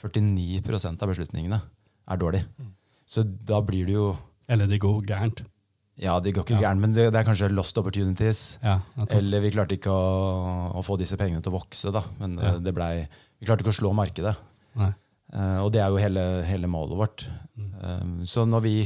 49% 0.00 1.02
av 1.04 1.10
beslutningene 1.10 1.58
er 1.60 2.20
dårlige. 2.20 2.48
Mm. 2.58 2.70
Så 3.06 3.24
da 3.26 3.60
blir 3.64 3.88
det 3.88 3.96
jo 3.98 4.12
Eller 4.48 4.70
det 4.70 4.80
går 4.82 5.02
gærent. 5.06 5.42
Ja, 6.00 6.16
det 6.20 6.32
går 6.34 6.46
ikke 6.46 6.62
gærent, 6.62 6.80
men 6.80 6.94
det, 6.96 7.10
er 7.12 7.26
kanskje 7.26 7.50
lost 7.52 7.76
opportunities. 7.78 8.56
Ja. 8.62 8.78
Eller 9.12 9.42
vi 9.44 9.52
klarte 9.52 9.76
ikke 9.76 9.92
å, 9.92 10.72
å 10.80 10.82
få 10.84 10.96
disse 11.00 11.18
pengene 11.20 11.44
til 11.44 11.52
å 11.52 11.58
vokse, 11.58 11.92
da. 11.94 12.02
Men 12.18 12.38
Ja. 12.40 12.54
eh, 12.54 12.58
det 12.64 12.72
ble, 12.74 12.88
Vi 13.38 13.46
klarte 13.46 13.64
ikke 13.64 13.74
å 13.74 13.80
slå 13.80 13.92
markedet. 13.94 14.36
Eh, 15.32 15.58
og 15.64 15.72
det 15.72 15.80
er 15.80 15.88
jo 15.88 16.00
hele, 16.00 16.24
hele 16.44 16.68
målet 16.68 16.98
vårt. 16.98 17.26
Mm. 17.56 17.70
Eh, 17.72 18.24
så 18.28 18.44
når 18.48 18.64
vi 18.64 18.76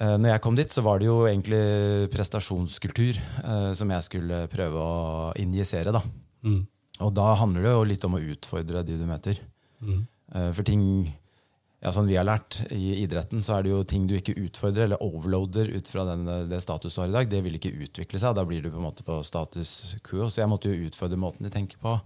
Når 0.00 0.30
jeg 0.32 0.40
kom 0.42 0.56
dit, 0.56 0.72
så 0.72 0.82
var 0.82 0.98
det 0.98 1.06
jo 1.06 1.18
egentlig 1.28 1.58
prestasjonskultur 2.14 3.18
eh, 3.18 3.72
som 3.76 3.90
jeg 3.92 4.06
skulle 4.06 4.44
prøve 4.50 4.80
å 4.80 5.32
injisere. 5.38 5.92
da. 5.94 6.00
Mm. 6.46 6.62
Og 7.04 7.10
da 7.16 7.32
handler 7.38 7.66
det 7.66 7.74
jo 7.74 7.82
litt 7.90 8.06
om 8.08 8.16
å 8.16 8.22
utfordre 8.32 8.82
de 8.86 8.96
du 8.98 9.04
møter. 9.08 9.38
Mm. 9.84 10.00
Eh, 10.34 10.48
For 10.56 10.64
ting 10.66 10.84
ja, 11.82 11.90
som 11.90 12.06
vi 12.06 12.14
har 12.16 12.24
lært 12.24 12.60
i 12.70 13.02
idretten, 13.02 13.42
så 13.42 13.56
er 13.56 13.64
det 13.66 13.72
jo 13.72 13.82
ting 13.82 14.04
du 14.06 14.14
ikke 14.14 14.36
utfordrer 14.38 14.86
eller 14.86 15.02
overloader 15.02 15.72
ut 15.74 15.88
fra 15.90 16.04
den, 16.06 16.24
det 16.48 16.60
status 16.62 16.94
du 16.94 17.00
har 17.02 17.10
i 17.10 17.16
dag. 17.16 17.30
Det 17.30 17.40
vil 17.42 17.58
ikke 17.58 17.74
utvikle 17.74 18.20
seg. 18.22 18.36
Da 18.38 18.44
blir 18.46 18.62
du 18.62 18.70
på 18.70 18.78
en 18.78 18.86
måte 18.86 19.02
på 19.06 19.18
status 19.26 19.96
quo. 20.06 20.28
Så 20.30 20.44
jeg 20.44 20.50
måtte 20.52 20.70
jo 20.70 20.86
utfordre 20.86 21.18
måten 21.18 21.48
de 21.48 21.50
tenker 21.50 21.80
på 21.82 21.96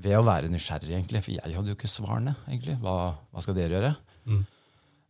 ved 0.00 0.14
å 0.16 0.22
være 0.24 0.48
nysgjerrig, 0.48 0.94
egentlig. 0.94 1.24
For 1.26 1.34
jeg 1.34 1.56
hadde 1.58 1.74
jo 1.74 1.76
ikke 1.76 1.90
svarene, 1.90 2.36
egentlig. 2.48 2.78
Hva, 2.80 2.94
hva 3.34 3.42
skal 3.44 3.58
dere 3.58 3.76
gjøre? 3.76 3.92
Mm. 4.30 4.44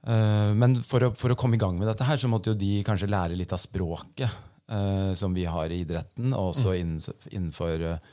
Eh, 0.07 0.53
men 0.57 0.79
for 0.87 1.09
å, 1.09 1.11
for 1.17 1.35
å 1.35 1.39
komme 1.39 1.59
i 1.59 1.61
gang 1.61 1.77
med 1.79 1.91
dette 1.91 2.07
her, 2.09 2.21
så 2.21 2.31
måtte 2.31 2.55
jo 2.55 2.61
de 2.61 2.79
kanskje 2.87 3.11
lære 3.11 3.37
litt 3.39 3.53
av 3.53 3.61
språket 3.61 4.29
eh, 4.29 5.13
som 5.19 5.35
vi 5.37 5.45
har 5.45 5.73
i 5.73 5.83
idretten, 5.85 6.33
og 6.33 6.55
også 6.55 6.77
innenfor, 6.79 7.29
innenfor 7.33 7.91
eh, 7.91 8.09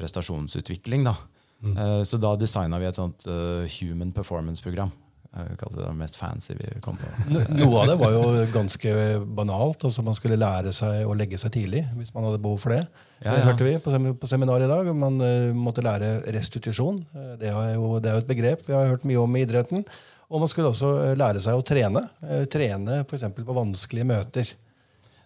prestasjonsutvikling. 0.00 1.06
Da. 1.06 1.14
Eh, 1.62 2.02
så 2.08 2.18
da 2.18 2.34
designa 2.38 2.80
vi 2.82 2.90
et 2.90 2.98
sånt 2.98 3.28
uh, 3.30 3.62
human 3.78 4.12
performance-program. 4.14 4.90
Jeg 5.32 5.54
kalte 5.62 5.78
det 5.78 5.86
det 5.86 5.96
mest 5.96 6.18
fancy 6.18 6.52
vi 6.58 6.66
kom 6.84 6.98
på. 7.00 7.08
Noe 7.56 7.70
av 7.80 7.86
det 7.88 7.94
var 8.02 8.12
jo 8.12 8.24
ganske 8.52 8.90
banalt. 9.32 9.86
altså 9.88 10.02
Man 10.04 10.16
skulle 10.18 10.36
lære 10.36 10.74
seg 10.76 11.08
å 11.08 11.14
legge 11.16 11.38
seg 11.40 11.54
tidlig 11.54 11.86
hvis 11.96 12.12
man 12.12 12.26
hadde 12.28 12.42
behov 12.44 12.58
for 12.60 12.74
det. 12.74 12.82
Ja, 13.22 13.30
det 13.30 13.38
ja. 13.38 13.46
hørte 13.46 13.64
vi 13.64 13.72
på, 13.80 13.94
sem 13.94 14.10
seminar 14.28 14.60
i 14.60 14.68
dag. 14.68 14.90
Man 14.92 15.16
måtte 15.56 15.86
lære 15.86 16.18
restitusjon. 16.36 17.00
Det, 17.40 17.48
er 17.48 17.78
jo, 17.78 17.94
det 17.96 18.10
er 18.10 18.18
jo 18.18 18.24
et 18.26 18.28
begrep 18.28 18.66
vi 18.66 18.76
har 18.76 18.92
hørt 18.92 19.08
mye 19.08 19.24
om 19.24 19.40
i 19.40 19.46
idretten. 19.46 19.86
Og 20.32 20.40
man 20.40 20.48
skulle 20.50 20.72
også 20.72 20.90
eh, 21.04 21.14
lære 21.20 21.42
seg 21.44 21.58
å 21.58 21.64
trene. 21.66 22.06
Eh, 22.24 22.44
Trene 22.50 23.02
f.eks. 23.04 23.26
på 23.36 23.56
vanskelige 23.56 24.08
møter. 24.08 24.52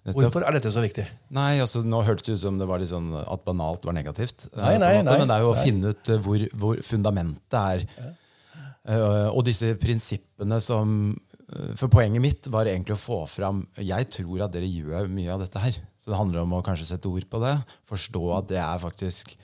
Hvorfor 0.07 0.45
er 0.47 0.55
dette 0.55 0.71
så 0.71 0.83
viktig? 0.85 1.03
Nei, 1.35 1.57
altså 1.63 1.81
Nå 1.83 1.99
hørtes 2.07 2.29
det 2.29 2.37
ut 2.37 2.43
som 2.45 2.59
det 2.61 2.69
var 2.71 2.79
litt 2.79 2.93
sånn 2.93 3.09
at 3.25 3.43
banalt 3.47 3.87
var 3.87 3.97
negativt. 3.97 4.49
Nei, 4.55 4.77
nei, 4.79 4.93
nei, 5.03 5.17
men 5.19 5.27
det 5.31 5.39
er 5.39 5.43
jo 5.47 5.51
å 5.51 5.59
finne 5.59 5.95
ut 5.95 6.13
eh, 6.13 6.21
hvor, 6.23 6.45
hvor 6.55 6.83
fundamentet 6.87 7.59
er. 7.59 7.87
Eh, 8.87 9.29
og 9.33 9.43
disse 9.49 9.73
prinsippene 9.83 10.61
som 10.63 10.91
For 11.79 11.91
poenget 11.91 12.23
mitt 12.23 12.47
var 12.51 12.67
egentlig 12.67 12.95
å 12.97 12.99
få 12.99 13.17
fram 13.31 13.61
Jeg 13.79 14.07
tror 14.15 14.41
at 14.47 14.55
dere 14.55 14.67
gjør 14.67 15.07
mye 15.11 15.31
av 15.35 15.43
dette 15.45 15.63
her. 15.63 15.77
Så 16.03 16.11
det 16.11 16.19
handler 16.19 16.43
om 16.43 16.55
å 16.59 16.63
kanskje 16.67 16.89
sette 16.89 17.11
ord 17.11 17.27
på 17.31 17.41
det. 17.43 17.57
Forstå 17.87 18.23
at 18.39 18.49
det 18.51 18.59
er 18.63 18.83
faktisk 18.83 19.35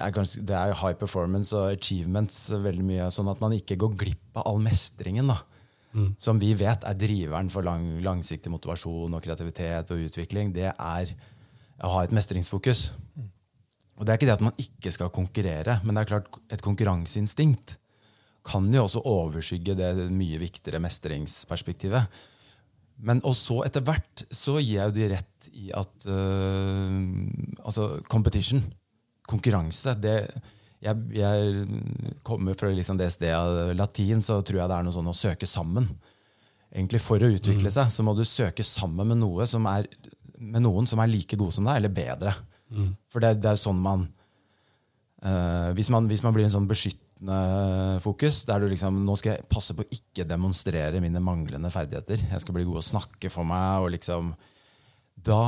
er, 0.00 0.12
ganske, 0.14 0.42
det 0.46 0.56
er 0.58 0.76
high 0.80 0.96
performance 0.98 1.54
og 1.56 1.72
achievements 1.72 2.46
veldig 2.50 2.86
mye, 2.86 3.10
sånn 3.14 3.30
at 3.30 3.42
man 3.42 3.54
ikke 3.56 3.78
går 3.80 3.98
glipp 4.00 4.40
av 4.40 4.48
all 4.50 4.62
mestringen. 4.62 5.30
da 5.30 5.40
som 6.18 6.40
vi 6.42 6.50
vet 6.58 6.84
er 6.86 6.96
driveren 6.98 7.50
for 7.52 7.66
lang, 7.66 7.86
langsiktig 8.02 8.50
motivasjon 8.52 9.14
og 9.14 9.22
kreativitet 9.22 9.92
og 9.94 10.02
utvikling, 10.08 10.50
det 10.54 10.72
er 10.72 11.14
å 11.84 11.92
ha 11.94 12.02
et 12.04 12.14
mestringsfokus. 12.14 12.88
Og 13.94 14.02
det 14.02 14.12
er 14.12 14.18
ikke 14.18 14.28
det 14.28 14.36
at 14.36 14.44
man 14.44 14.58
ikke 14.58 14.90
skal 14.94 15.12
konkurrere, 15.14 15.78
men 15.84 15.94
det 15.94 16.04
er 16.04 16.12
klart 16.16 16.40
et 16.50 16.64
konkurranseinstinkt 16.64 17.76
kan 18.44 18.66
jo 18.74 18.82
også 18.84 19.00
overskygge 19.08 19.76
det 19.78 19.90
mye 20.12 20.36
viktigere 20.42 20.82
mestringsperspektivet. 20.84 22.18
Men 23.06 23.22
og 23.26 23.32
så 23.38 23.62
etter 23.64 23.82
hvert 23.86 24.26
så 24.34 24.58
gir 24.58 24.76
jeg 24.76 24.90
jo 24.90 24.96
de 24.98 25.06
rett 25.14 25.46
i 25.54 25.70
at 25.74 26.08
øh, 26.10 26.98
altså 27.64 27.86
competition, 28.10 28.60
konkurranse, 29.30 29.94
det 30.00 30.18
jeg, 30.84 31.00
jeg 31.16 31.68
kommer 32.26 32.56
fra 32.60 32.68
liksom 32.68 32.98
det 33.00 33.08
stedet 33.14 33.76
latin, 33.78 34.20
så 34.24 34.40
tror 34.44 34.60
jeg 34.60 34.68
det 34.68 34.76
er 34.76 34.84
noe 34.84 34.92
sånn 34.92 35.08
å 35.08 35.16
søke 35.16 35.48
sammen. 35.48 35.86
Egentlig 36.74 37.00
For 37.00 37.22
å 37.22 37.30
utvikle 37.36 37.70
seg 37.72 37.92
så 37.94 38.04
må 38.04 38.12
du 38.18 38.24
søke 38.28 38.66
sammen 38.66 39.08
med, 39.08 39.20
noe 39.22 39.46
som 39.48 39.64
er, 39.70 39.88
med 40.36 40.64
noen 40.66 40.88
som 40.90 41.00
er 41.00 41.08
like 41.08 41.38
god 41.40 41.54
som 41.56 41.70
deg, 41.70 41.78
eller 41.80 41.94
bedre. 41.94 42.34
For 43.12 43.22
det, 43.22 43.36
det 43.40 43.52
er 43.52 43.60
sånn 43.60 43.80
man 43.80 44.08
uh, 45.24 45.70
hvis, 45.76 45.90
man 45.94 46.08
hvis 46.10 46.24
man 46.24 46.34
blir 46.36 46.48
en 46.48 46.52
sånn 46.52 46.68
beskyttende 46.68 48.00
fokus, 48.04 48.42
der 48.48 48.60
du 48.60 48.66
liksom 48.68 49.04
Nå 49.06 49.14
skal 49.16 49.36
jeg 49.36 49.46
passe 49.48 49.76
på 49.76 49.84
å 49.84 49.94
ikke 49.94 50.26
demonstrere 50.28 51.00
mine 51.00 51.22
manglende 51.22 51.70
ferdigheter. 51.72 52.26
Jeg 52.32 52.42
skal 52.42 52.58
bli 52.58 52.66
god 52.66 52.82
å 52.82 52.88
snakke 52.90 53.30
for 53.32 53.46
meg. 53.48 53.84
og 53.86 53.94
liksom 53.94 54.34
da, 55.24 55.40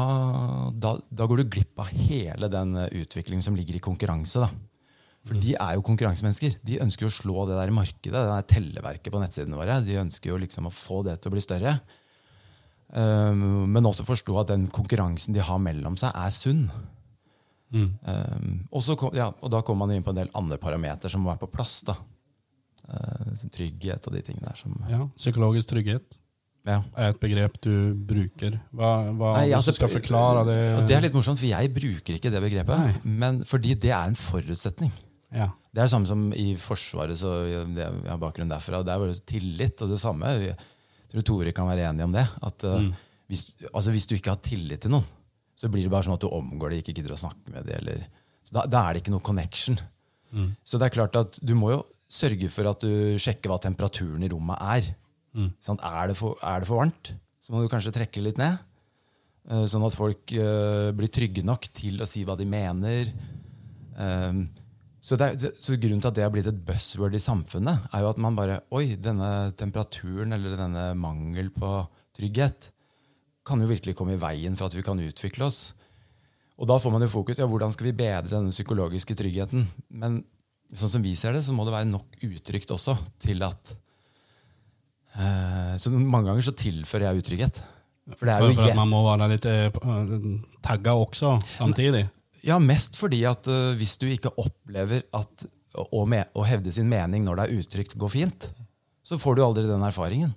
da, 0.73 0.95
da 1.12 1.26
går 1.28 1.42
du 1.42 1.50
glipp 1.56 1.83
av 1.83 1.90
hele 1.92 2.49
den 2.52 2.75
eh, 2.80 3.02
utviklingen 3.02 3.45
som 3.45 3.56
ligger 3.59 3.76
i 3.76 3.83
konkurranse. 3.85 4.47
da. 4.47 4.50
For 5.26 5.38
de 5.42 5.56
er 5.59 5.75
jo 5.75 5.85
konkurransemennesker. 5.87 6.59
De 6.64 6.80
ønsker 6.85 7.09
å 7.09 7.12
slå 7.12 7.47
det 7.49 7.59
der 7.59 7.75
markedet, 7.75 8.14
det 8.14 8.26
der 8.30 8.50
telleverket 8.50 9.12
på 9.12 9.21
nettsidene 9.21 9.59
våre. 9.59 9.80
De 9.85 9.99
ønsker 9.99 10.30
jo 10.30 10.40
liksom 10.40 10.68
å 10.68 10.75
få 10.75 11.02
det 11.06 11.18
til 11.18 11.33
å 11.33 11.35
bli 11.35 11.42
større. 11.42 11.78
Um, 12.95 13.66
men 13.75 13.88
også 13.88 14.06
forstå 14.06 14.37
at 14.45 14.52
den 14.52 14.68
konkurransen 14.71 15.35
de 15.35 15.42
har 15.42 15.59
mellom 15.59 15.99
seg, 15.99 16.14
er 16.14 16.30
sunn. 16.30 16.68
Um, 17.75 18.52
og, 18.71 18.78
så 18.87 18.95
kom, 18.95 19.11
ja, 19.18 19.33
og 19.35 19.50
da 19.50 19.64
kommer 19.66 19.88
man 19.88 19.97
inn 19.97 20.06
på 20.06 20.14
en 20.14 20.21
del 20.21 20.30
andre 20.38 20.61
parametere 20.62 21.11
som 21.11 21.26
må 21.26 21.33
være 21.33 21.42
på 21.42 21.50
plass. 21.59 21.80
da. 21.88 21.99
Uh, 22.87 23.35
trygghet 23.50 24.06
og 24.06 24.14
de 24.14 24.23
tingene 24.23 24.47
der. 24.47 24.62
Som, 24.62 24.78
Ja, 24.92 25.02
psykologisk 25.18 25.75
trygghet 25.75 26.21
ja. 26.66 26.80
er 26.99 27.12
et 27.12 27.18
begrep 27.23 27.58
du 27.64 27.73
bruker. 28.08 28.58
Hva, 28.75 28.92
hva 29.14 29.32
Nei, 29.38 29.49
altså, 29.54 29.75
du 29.75 29.78
skal 29.78 29.92
forklare 29.92 30.44
det? 30.49 30.58
det 30.90 30.96
er 30.96 31.04
litt 31.06 31.16
morsomt, 31.16 31.40
for 31.40 31.49
jeg 31.49 31.73
bruker 31.75 32.18
ikke 32.18 32.32
det 32.35 32.42
begrepet. 32.42 32.82
Nei. 32.82 33.16
Men 33.23 33.42
fordi 33.46 33.76
det 33.87 33.92
er 33.94 34.11
en 34.11 34.18
forutsetning. 34.18 34.92
Ja. 35.35 35.50
Det 35.70 35.82
er 35.82 35.88
det 35.88 35.92
samme 35.92 36.08
som 36.08 36.28
i 36.35 36.49
Forsvaret. 36.61 37.18
så 37.18 37.35
Jeg 37.46 37.90
har 38.08 38.20
bakgrunn 38.20 38.50
derfra. 38.50 38.80
det 38.82 38.90
Der 38.90 39.02
var 39.02 39.12
det 39.12 39.26
tillit 39.28 39.82
og 39.82 39.92
det 39.92 40.00
samme. 40.00 40.32
Jeg 40.42 40.56
tror 41.12 41.26
Tore 41.30 41.52
kan 41.52 41.68
være 41.68 41.87
enig 41.90 42.04
om 42.04 42.14
det. 42.14 42.26
At 42.42 42.62
mm. 42.62 42.92
hvis, 43.28 43.46
altså, 43.73 43.90
hvis 43.90 44.06
du 44.06 44.16
ikke 44.16 44.35
har 44.35 44.42
tillit 44.42 44.80
til 44.82 44.94
noen, 44.94 45.06
så 45.56 45.68
blir 45.73 45.87
det 45.87 45.92
bare 45.92 46.04
sånn 46.04 46.18
at 46.18 46.25
du 46.25 46.28
omgår 46.28 46.73
det, 46.73 46.82
ikke 46.82 46.99
gidder 46.99 47.16
å 47.16 47.20
snakke 47.20 47.52
med. 47.52 47.68
Eller, 47.78 48.06
så 48.44 48.58
da, 48.58 48.66
da 48.68 48.87
er 48.87 48.96
det 48.96 49.04
ikke 49.04 49.14
noe 49.14 49.25
connection. 49.25 49.78
Så 50.66 50.78
det 50.80 50.88
er 50.88 50.96
klart 50.96 51.16
at 51.16 51.38
du 51.40 51.54
må 51.56 51.70
jo 51.73 51.82
sørge 52.11 52.49
for 52.52 52.68
at 52.70 52.82
du 52.85 53.16
sjekker 53.20 53.50
hva 53.50 53.58
temperaturen 53.62 54.25
i 54.25 54.30
rommet 54.30 54.61
er. 54.76 54.90
Sant? 55.61 55.83
Er, 55.85 56.09
det 56.12 56.16
for, 56.16 56.38
er 56.43 56.62
det 56.62 56.69
for 56.71 56.81
varmt, 56.81 57.12
så 57.43 57.52
må 57.52 57.61
du 57.62 57.69
kanskje 57.73 57.93
trekke 57.95 58.23
litt 58.25 58.38
ned. 58.40 58.57
eh, 59.50 59.64
Sånn 59.71 59.85
at 59.87 59.95
folk 59.97 60.33
eh, 60.33 60.93
blir 60.97 61.11
trygge 61.12 61.45
nok 61.45 61.69
til 61.76 62.00
å 62.00 62.07
si 62.09 62.25
hva 62.25 62.37
de 62.40 62.47
mener. 62.49 63.11
Um, 63.97 64.47
så, 65.00 65.16
er- 65.21 65.37
så 65.38 65.76
grunnen 65.81 66.00
til 66.02 66.09
at 66.11 66.16
det 66.19 66.25
har 66.26 66.33
blitt 66.35 66.49
et 66.50 66.64
buzzword 66.66 67.14
i 67.14 67.23
samfunnet, 67.23 67.87
er 67.95 68.02
jo 68.05 68.11
at 68.11 68.19
man 68.21 68.35
bare 68.37 68.59
Oi, 68.76 68.97
denne 69.00 69.52
temperaturen 69.57 70.33
eller 70.37 70.57
denne 70.59 70.88
mangel 70.99 71.49
på 71.55 71.71
trygghet 72.16 72.71
kan 73.47 73.61
jo 73.62 73.69
virkelig 73.71 73.95
komme 73.95 74.16
i 74.16 74.21
veien 74.21 74.57
for 74.59 74.66
at 74.66 74.75
vi 74.75 74.83
kan 74.83 74.99
utvikle 74.99 75.47
oss. 75.47 75.71
Og 76.59 76.66
da 76.66 76.78
får 76.83 76.90
man 76.93 77.05
jo 77.05 77.12
fokus 77.12 77.38
ja, 77.38 77.47
hvordan 77.47 77.71
skal 77.73 77.87
vi 77.90 77.95
bedre 78.00 78.33
denne 78.33 78.50
psykologiske 78.50 79.14
tryggheten. 79.21 79.66
Men 79.93 80.23
sånn 80.75 80.90
som 80.97 81.05
vi 81.05 81.12
ser 81.14 81.37
det, 81.37 81.45
så 81.47 81.55
må 81.55 81.64
det 81.69 81.76
være 81.76 81.87
nok 81.93 82.16
uttrykt 82.26 82.73
også 82.75 82.97
til 83.23 83.45
at 83.47 83.76
Så 85.80 85.92
mange 85.94 86.28
ganger 86.28 86.44
så 86.44 86.52
tilfører 86.56 87.08
jeg 87.08 87.23
utrygghet. 87.25 87.62
For 88.14 88.30
er 88.30 88.44
For, 88.44 88.54
for 88.54 88.70
at 88.70 88.78
man 88.78 88.90
må 88.92 89.00
være 89.02 89.26
litt 89.32 89.46
eh, 89.50 89.75
tagga 90.62 90.94
også 90.94 91.37
samtidig. 91.56 92.04
Ja, 92.46 92.61
mest 92.62 92.94
fordi 92.99 93.25
at 93.26 93.49
eh, 93.50 93.75
hvis 93.78 93.96
du 93.99 94.06
ikke 94.06 94.30
opplever 94.38 95.02
at 95.16 95.46
å, 95.76 96.04
å 96.06 96.46
hevde 96.46 96.73
sin 96.73 96.88
mening 96.88 97.26
når 97.26 97.40
det 97.40 97.46
er 97.46 97.62
utrygt, 97.62 97.96
går 97.99 98.12
fint, 98.12 98.50
så 99.06 99.18
får 99.18 99.37
du 99.38 99.42
aldri 99.46 99.66
den 99.66 99.82
erfaringen. 99.87 100.35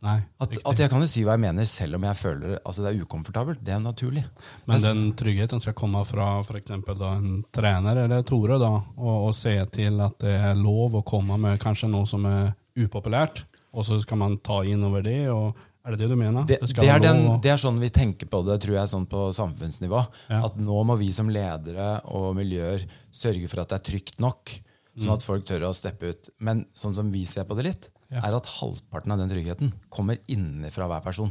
Nei, 0.00 0.16
At, 0.40 0.54
at 0.64 0.80
jeg 0.80 0.88
kan 0.88 1.02
jo 1.02 1.08
si 1.10 1.26
hva 1.26 1.34
jeg 1.34 1.42
mener, 1.42 1.66
selv 1.68 1.98
om 1.98 2.04
jeg 2.08 2.16
føler 2.16 2.54
altså 2.62 2.86
det 2.86 2.92
er 2.94 3.02
ukomfortabelt. 3.02 3.60
Det 3.66 3.74
er 3.74 3.82
naturlig. 3.84 4.22
Men 4.70 4.80
den 4.80 5.02
tryggheten 5.18 5.60
skal 5.60 5.76
komme 5.76 6.00
fra 6.08 6.30
for 6.46 6.56
da, 6.96 7.10
en 7.18 7.42
trener 7.52 8.06
eller 8.06 8.24
Tore, 8.24 8.56
da, 8.62 8.70
og, 8.96 9.26
og 9.28 9.34
se 9.36 9.58
til 9.74 10.00
at 10.00 10.16
det 10.22 10.38
er 10.38 10.56
lov 10.56 10.96
å 10.96 11.04
komme 11.04 11.36
med 11.42 11.60
kanskje 11.60 11.90
noe 11.92 12.08
som 12.08 12.24
er 12.30 12.54
upopulært, 12.80 13.44
og 13.72 13.86
så 13.86 14.00
skal 14.02 14.18
man 14.20 14.38
ta 14.44 14.62
inn 14.66 14.82
over 14.86 15.04
det. 15.06 15.28
og 15.30 15.56
Er 15.84 15.94
det 15.94 16.02
det 16.02 16.08
du 16.10 16.16
mener? 16.18 16.46
Det, 16.48 16.58
det, 16.60 16.88
er 16.88 17.02
den, 17.02 17.22
det 17.42 17.52
er 17.52 17.60
sånn 17.60 17.78
vi 17.80 17.90
tenker 17.94 18.28
på 18.30 18.42
det 18.46 18.58
tror 18.64 18.76
jeg, 18.80 18.90
sånn 18.92 19.06
på 19.10 19.28
samfunnsnivå. 19.36 20.00
Ja. 20.28 20.42
At 20.48 20.58
nå 20.60 20.82
må 20.86 20.96
vi 21.00 21.10
som 21.16 21.30
ledere 21.32 22.00
og 22.10 22.34
miljøer 22.38 22.84
sørge 23.14 23.48
for 23.48 23.62
at 23.62 23.72
det 23.72 23.78
er 23.80 23.86
trygt 23.92 24.20
nok, 24.20 24.52
sånn 25.00 25.14
at 25.14 25.24
folk 25.24 25.46
tør 25.48 25.68
å 25.70 25.74
steppe 25.76 26.10
ut. 26.12 26.32
Men 26.42 26.66
sånn 26.76 26.96
som 26.98 27.12
vi 27.14 27.24
ser 27.28 27.46
på 27.48 27.56
det 27.58 27.68
litt, 27.70 27.90
Ja. 28.10 28.24
er 28.26 28.34
at 28.34 28.46
halvparten 28.58 29.12
av 29.14 29.18
den 29.22 29.30
tryggheten 29.30 29.72
kommer 29.88 30.18
innenfra 30.26 30.88
hver 30.90 31.04
person. 31.04 31.30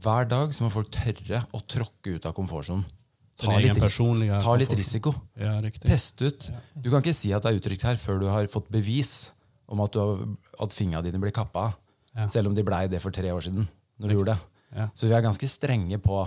Hver 0.00 0.28
dag 0.30 0.54
så 0.54 0.64
må 0.64 0.70
folk 0.70 0.90
tørre 0.94 1.42
å 1.52 1.60
tråkke 1.66 2.14
ut 2.14 2.26
av 2.26 2.32
komfortsonen. 2.32 2.84
Ta 3.40 3.56
litt, 3.56 3.76
ris 3.80 3.96
ta 4.44 4.54
litt 4.60 4.72
risiko. 4.76 5.14
Ja. 5.40 5.56
Teste 5.80 6.28
ut. 6.28 6.50
Du 6.76 6.90
kan 6.92 7.00
ikke 7.00 7.16
si 7.16 7.32
at 7.32 7.42
det 7.42 7.52
er 7.54 7.60
utrygt 7.60 7.86
her 7.88 7.96
før 7.96 8.20
du 8.20 8.26
har 8.28 8.46
fått 8.52 8.68
bevis 8.72 9.32
om 9.70 9.82
at, 9.84 9.94
du 9.94 10.00
har, 10.02 10.24
at 10.66 10.74
fingrene 10.76 11.06
dine 11.06 11.22
blir 11.22 11.34
kappa 11.34 11.68
av. 11.68 11.78
Ja. 12.16 12.26
Selv 12.30 12.50
om 12.50 12.56
de 12.56 12.66
blei 12.66 12.84
det 12.90 13.00
for 13.02 13.14
tre 13.14 13.30
år 13.30 13.44
siden. 13.46 13.68
når 14.00 14.08
de 14.08 14.16
gjorde 14.16 14.34
det. 14.34 14.60
Ja. 14.80 14.88
Så 14.94 15.08
vi 15.08 15.14
er 15.14 15.24
ganske 15.24 15.48
strenge 15.50 15.98
på 16.02 16.20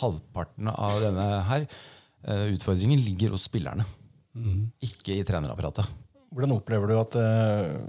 halvparten 0.00 0.70
av 0.72 1.00
denne 1.04 1.26
her. 1.48 1.66
Eh, 2.24 2.46
Utfordringen 2.54 3.02
ligger 3.02 3.34
hos 3.34 3.48
spillerne, 3.48 3.84
ikke 4.82 5.18
i 5.18 5.26
trenerapparatet. 5.26 5.88
Hvordan 6.32 6.54
opplever 6.56 6.88
du 6.88 6.94
at 6.96 7.16
uh, 7.20 7.82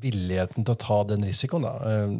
villigheten 0.00 0.62
til 0.62 0.76
å 0.76 0.78
ta 0.78 1.00
den 1.10 1.24
risikoen 1.26 1.64
da, 1.66 1.72
uh, 1.82 2.12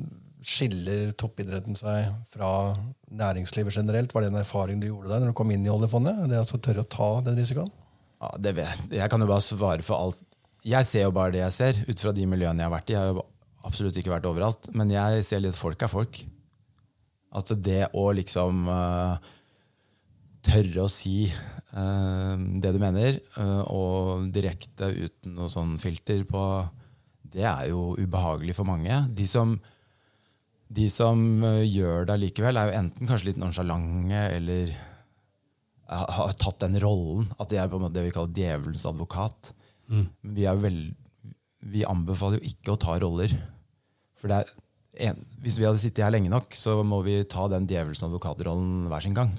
skiller 0.42 1.12
toppidretten 1.20 1.78
seg 1.78 2.08
fra 2.32 2.74
næringslivet 3.06 3.76
generelt? 3.76 4.10
Var 4.14 4.26
det 4.26 4.32
en 4.32 4.40
erfaring 4.40 4.80
du 4.82 4.88
gjorde 4.88 5.12
der 5.12 5.22
når 5.22 5.30
du 5.30 5.38
kom 5.38 5.52
inn 5.54 5.68
i 5.68 5.70
oljefondet? 5.70 6.24
Det 6.32 6.42
å 6.42 6.58
tørre 6.58 6.82
å 6.82 6.90
ta 6.90 7.10
den 7.28 7.38
risikoen? 7.38 7.70
Ja, 8.20 8.32
det 8.42 8.56
vet. 8.58 8.82
Jeg 8.90 9.12
kan 9.12 9.22
jo 9.22 9.30
bare 9.30 9.44
svare 9.44 9.86
for 9.86 10.08
alt. 10.08 10.26
Jeg 10.66 10.84
ser 10.84 11.06
jo 11.06 11.12
bare 11.16 11.32
det 11.32 11.40
jeg 11.40 11.56
ser, 11.56 11.78
ut 11.88 12.02
fra 12.02 12.12
de 12.12 12.26
miljøene 12.28 12.60
jeg 12.60 12.68
har 12.68 12.74
vært 12.74 12.90
i. 12.90 12.96
Jeg 12.96 13.00
har 13.00 13.14
jo 13.14 13.24
absolutt 13.66 13.96
ikke 14.00 14.12
vært 14.12 14.28
overalt, 14.28 14.68
men 14.76 14.92
jeg 14.92 15.24
ser 15.26 15.42
litt 15.44 15.56
folk 15.56 15.80
er 15.84 15.92
folk. 15.92 16.20
At 17.36 17.52
det 17.62 17.84
å 17.96 18.08
liksom 18.16 18.66
uh, 18.68 19.16
tørre 20.44 20.84
å 20.84 20.90
si 20.90 21.30
uh, 21.30 22.34
det 22.60 22.74
du 22.74 22.80
mener, 22.82 23.20
uh, 23.38 23.62
og 23.72 24.28
direkte 24.34 24.90
uten 24.90 25.36
noe 25.38 25.50
sånn 25.52 25.76
filter 25.80 26.24
på 26.28 26.42
Det 27.30 27.44
er 27.46 27.70
jo 27.70 27.94
ubehagelig 27.96 28.56
for 28.58 28.68
mange. 28.68 29.04
De 29.14 29.24
som, 29.30 29.54
de 30.68 30.88
som 30.90 31.22
gjør 31.62 32.08
det 32.08 32.16
allikevel, 32.16 32.58
er 32.58 32.68
jo 32.68 32.78
enten 32.82 33.08
kanskje 33.08 33.30
litt 33.30 33.40
nonsjalante 33.40 34.26
eller 34.34 34.74
har 35.90 36.34
tatt 36.38 36.60
den 36.66 36.76
rollen. 36.82 37.30
At 37.38 37.50
de 37.50 37.58
er 37.58 37.70
på 37.70 37.78
en 37.78 37.86
måte 37.86 37.96
det 37.96 38.08
vi 38.08 38.12
kaller 38.14 38.34
djevelens 38.34 38.86
advokat. 38.90 39.54
Vi, 39.90 40.44
er 40.46 40.54
vel, 40.62 40.76
vi 41.66 41.82
anbefaler 41.88 42.38
jo 42.38 42.46
ikke 42.52 42.72
å 42.74 42.78
ta 42.80 42.92
roller. 43.02 43.30
For 44.20 44.28
en, 44.30 45.16
hvis 45.42 45.58
vi 45.58 45.66
hadde 45.66 45.82
sittet 45.82 46.04
her 46.04 46.12
lenge 46.14 46.30
nok, 46.30 46.48
så 46.54 46.70
må 46.86 46.98
vi 47.06 47.14
ta 47.30 47.42
den 47.50 47.66
djevelens 47.70 48.04
advokatrollen 48.06 48.86
hver 48.90 49.02
sin 49.02 49.16
gang. 49.16 49.30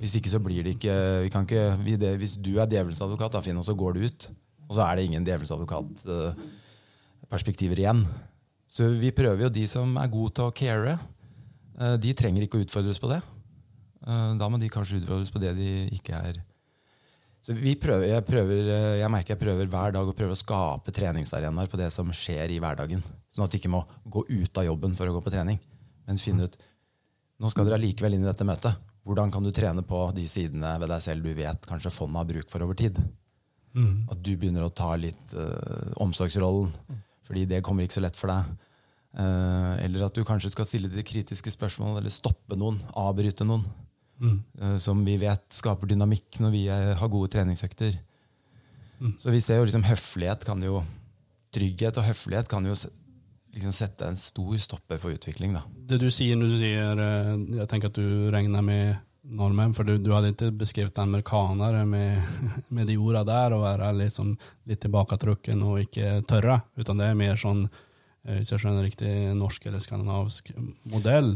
Hvis 0.00 0.14
ikke 0.16 0.32
så 0.32 0.40
blir 0.40 0.62
det 0.64 0.72
ikke, 0.78 0.94
vi 1.26 1.30
kan 1.32 1.44
ikke 1.44 1.64
vi 1.84 1.92
det, 2.00 2.14
Hvis 2.22 2.34
du 2.40 2.52
er 2.56 2.66
djevelens 2.70 3.02
advokat, 3.04 3.32
da, 3.36 3.40
Finn, 3.44 3.60
og 3.60 3.66
så 3.66 3.74
går 3.76 3.90
du 3.98 4.00
ut, 4.08 4.20
og 4.70 4.74
så 4.78 4.82
er 4.86 4.92
det 4.96 5.04
ingen 5.10 5.24
djevelens 5.26 5.52
advokat-perspektiver 5.52 7.76
igjen. 7.82 8.00
Så 8.70 8.82
vi 9.00 9.10
prøver 9.12 9.42
jo 9.44 9.50
de 9.52 9.64
som 9.68 9.96
er 9.98 10.08
gode 10.12 10.32
til 10.38 10.44
å 10.46 10.54
care. 10.54 10.94
eh, 11.80 11.96
De 12.00 12.14
trenger 12.14 12.42
ikke 12.46 12.58
å 12.60 12.64
utfordres 12.64 13.00
på 13.02 13.08
det. 13.10 13.20
Eh, 14.06 14.32
Da 14.38 14.46
må 14.48 14.56
de 14.62 14.68
kanskje 14.72 14.98
utfordres 15.02 15.32
på 15.34 15.40
det 15.42 15.52
de 15.58 15.70
ikke 15.98 16.14
er 16.14 16.34
så 17.40 17.54
vi 17.56 17.72
prøver, 17.80 18.10
jeg, 18.10 18.24
prøver, 18.28 18.58
eh, 18.68 18.96
jeg 19.00 19.12
merker 19.12 19.34
jeg 19.34 19.40
prøver 19.40 19.68
hver 19.72 19.94
dag 19.96 20.08
å 20.08 20.16
prøve 20.16 20.36
å 20.36 20.38
skape 20.38 20.92
treningsarenaer 20.92 21.70
på 21.72 21.80
det 21.80 21.88
som 21.94 22.10
skjer 22.12 22.52
i 22.52 22.58
hverdagen. 22.60 23.00
Sånn 23.32 23.46
at 23.46 23.54
de 23.54 23.60
ikke 23.60 23.72
må 23.72 23.80
gå 24.04 24.26
ut 24.28 24.60
av 24.60 24.66
jobben 24.68 24.96
for 24.98 25.08
å 25.08 25.14
gå 25.16 25.22
på 25.24 25.32
trening. 25.32 25.60
Men 26.08 26.20
finne 26.20 26.48
ut 26.48 26.58
nå 27.40 27.48
skal 27.48 27.64
dere 27.64 27.78
allikevel 27.80 28.18
inn 28.18 28.26
i 28.26 28.28
dette 28.28 28.44
møtet. 28.44 28.76
Hvordan 29.08 29.30
kan 29.32 29.44
du 29.44 29.48
trene 29.56 29.80
på 29.86 30.02
de 30.12 30.26
sidene 30.28 30.74
ved 30.82 30.90
deg 30.92 31.00
selv 31.00 31.24
du 31.24 31.32
vet 31.38 31.68
kanskje 31.68 31.92
fondet 31.94 32.20
har 32.20 32.28
bruk 32.28 32.50
for 32.52 32.66
over 32.66 32.76
tid? 32.76 32.98
At 34.12 34.20
du 34.20 34.34
begynner 34.34 34.66
å 34.66 34.74
ta 34.74 34.90
litt 35.00 35.32
uh, 35.32 35.94
omsorgsrollen, 36.04 36.74
fordi 37.24 37.46
det 37.48 37.62
kommer 37.64 37.86
ikke 37.86 37.96
så 37.96 38.04
lett 38.04 38.18
for 38.20 38.32
deg. 38.32 38.50
Uh, 39.16 39.80
eller 39.80 40.04
at 40.04 40.14
du 40.14 40.20
kanskje 40.26 40.52
skal 40.52 40.68
stille 40.68 40.90
de 40.92 41.06
kritiske 41.06 41.54
spørsmålene, 41.54 42.02
eller 42.02 42.12
stoppe 42.12 42.58
noen, 42.60 42.82
avbryte 42.92 43.46
noen. 43.48 43.64
Eh, 44.20 44.76
som 44.78 45.04
vi 45.06 45.16
vet 45.20 45.44
skaper 45.52 45.90
dynamikk 45.90 46.40
når 46.44 46.54
vi 46.54 46.64
er, 46.68 46.94
har 47.00 47.12
gode 47.12 47.32
treningsøkter. 47.32 47.98
Så 49.18 49.32
vi 49.32 49.40
ser 49.40 49.60
jo 49.60 49.68
liksom 49.68 49.86
høflighet 49.88 50.44
kan 50.44 50.60
jo 50.64 50.82
Trygghet 51.50 51.96
og 51.98 52.04
høflighet 52.06 52.46
kan 52.46 52.62
jo 52.62 52.76
liksom 53.50 53.72
sette 53.74 54.06
en 54.06 54.18
stor 54.18 54.54
stopper 54.62 55.00
for 55.02 55.10
utvikling. 55.10 55.56
da. 55.56 55.64
Det 55.66 55.98
du 55.98 56.06
sier 56.14 56.36
når 56.38 56.52
du 56.52 56.58
sier 56.60 57.00
eh, 57.02 57.30
Jeg 57.58 57.66
tenker 57.72 57.90
at 57.90 57.98
du 57.98 58.30
regner 58.30 58.62
med 58.62 59.00
nordmenn, 59.26 59.74
for 59.74 59.86
du, 59.86 59.96
du 59.98 60.12
hadde 60.14 60.30
ikke 60.32 60.52
beskrevet 60.62 60.98
amerikanere 61.02 61.82
med, 61.86 62.22
med 62.74 62.86
de 62.86 62.96
ordene 62.98 63.26
der, 63.28 63.56
og 63.56 63.64
være 63.66 63.90
liksom 63.98 64.32
litt 64.70 64.80
tilbaketrukken 64.84 65.62
og 65.66 65.82
ikke 65.84 66.20
tørre. 66.30 66.60
Utan 66.78 67.02
det 67.02 67.10
er 67.10 67.18
mer 67.18 67.40
sånn, 67.40 67.66
eh, 68.24 68.40
hvis 68.40 68.54
jeg 68.54 68.62
skjønner 68.62 68.86
riktig, 68.86 69.12
norsk 69.36 69.66
eller 69.66 69.82
skandinavisk 69.82 70.54
modell. 70.90 71.34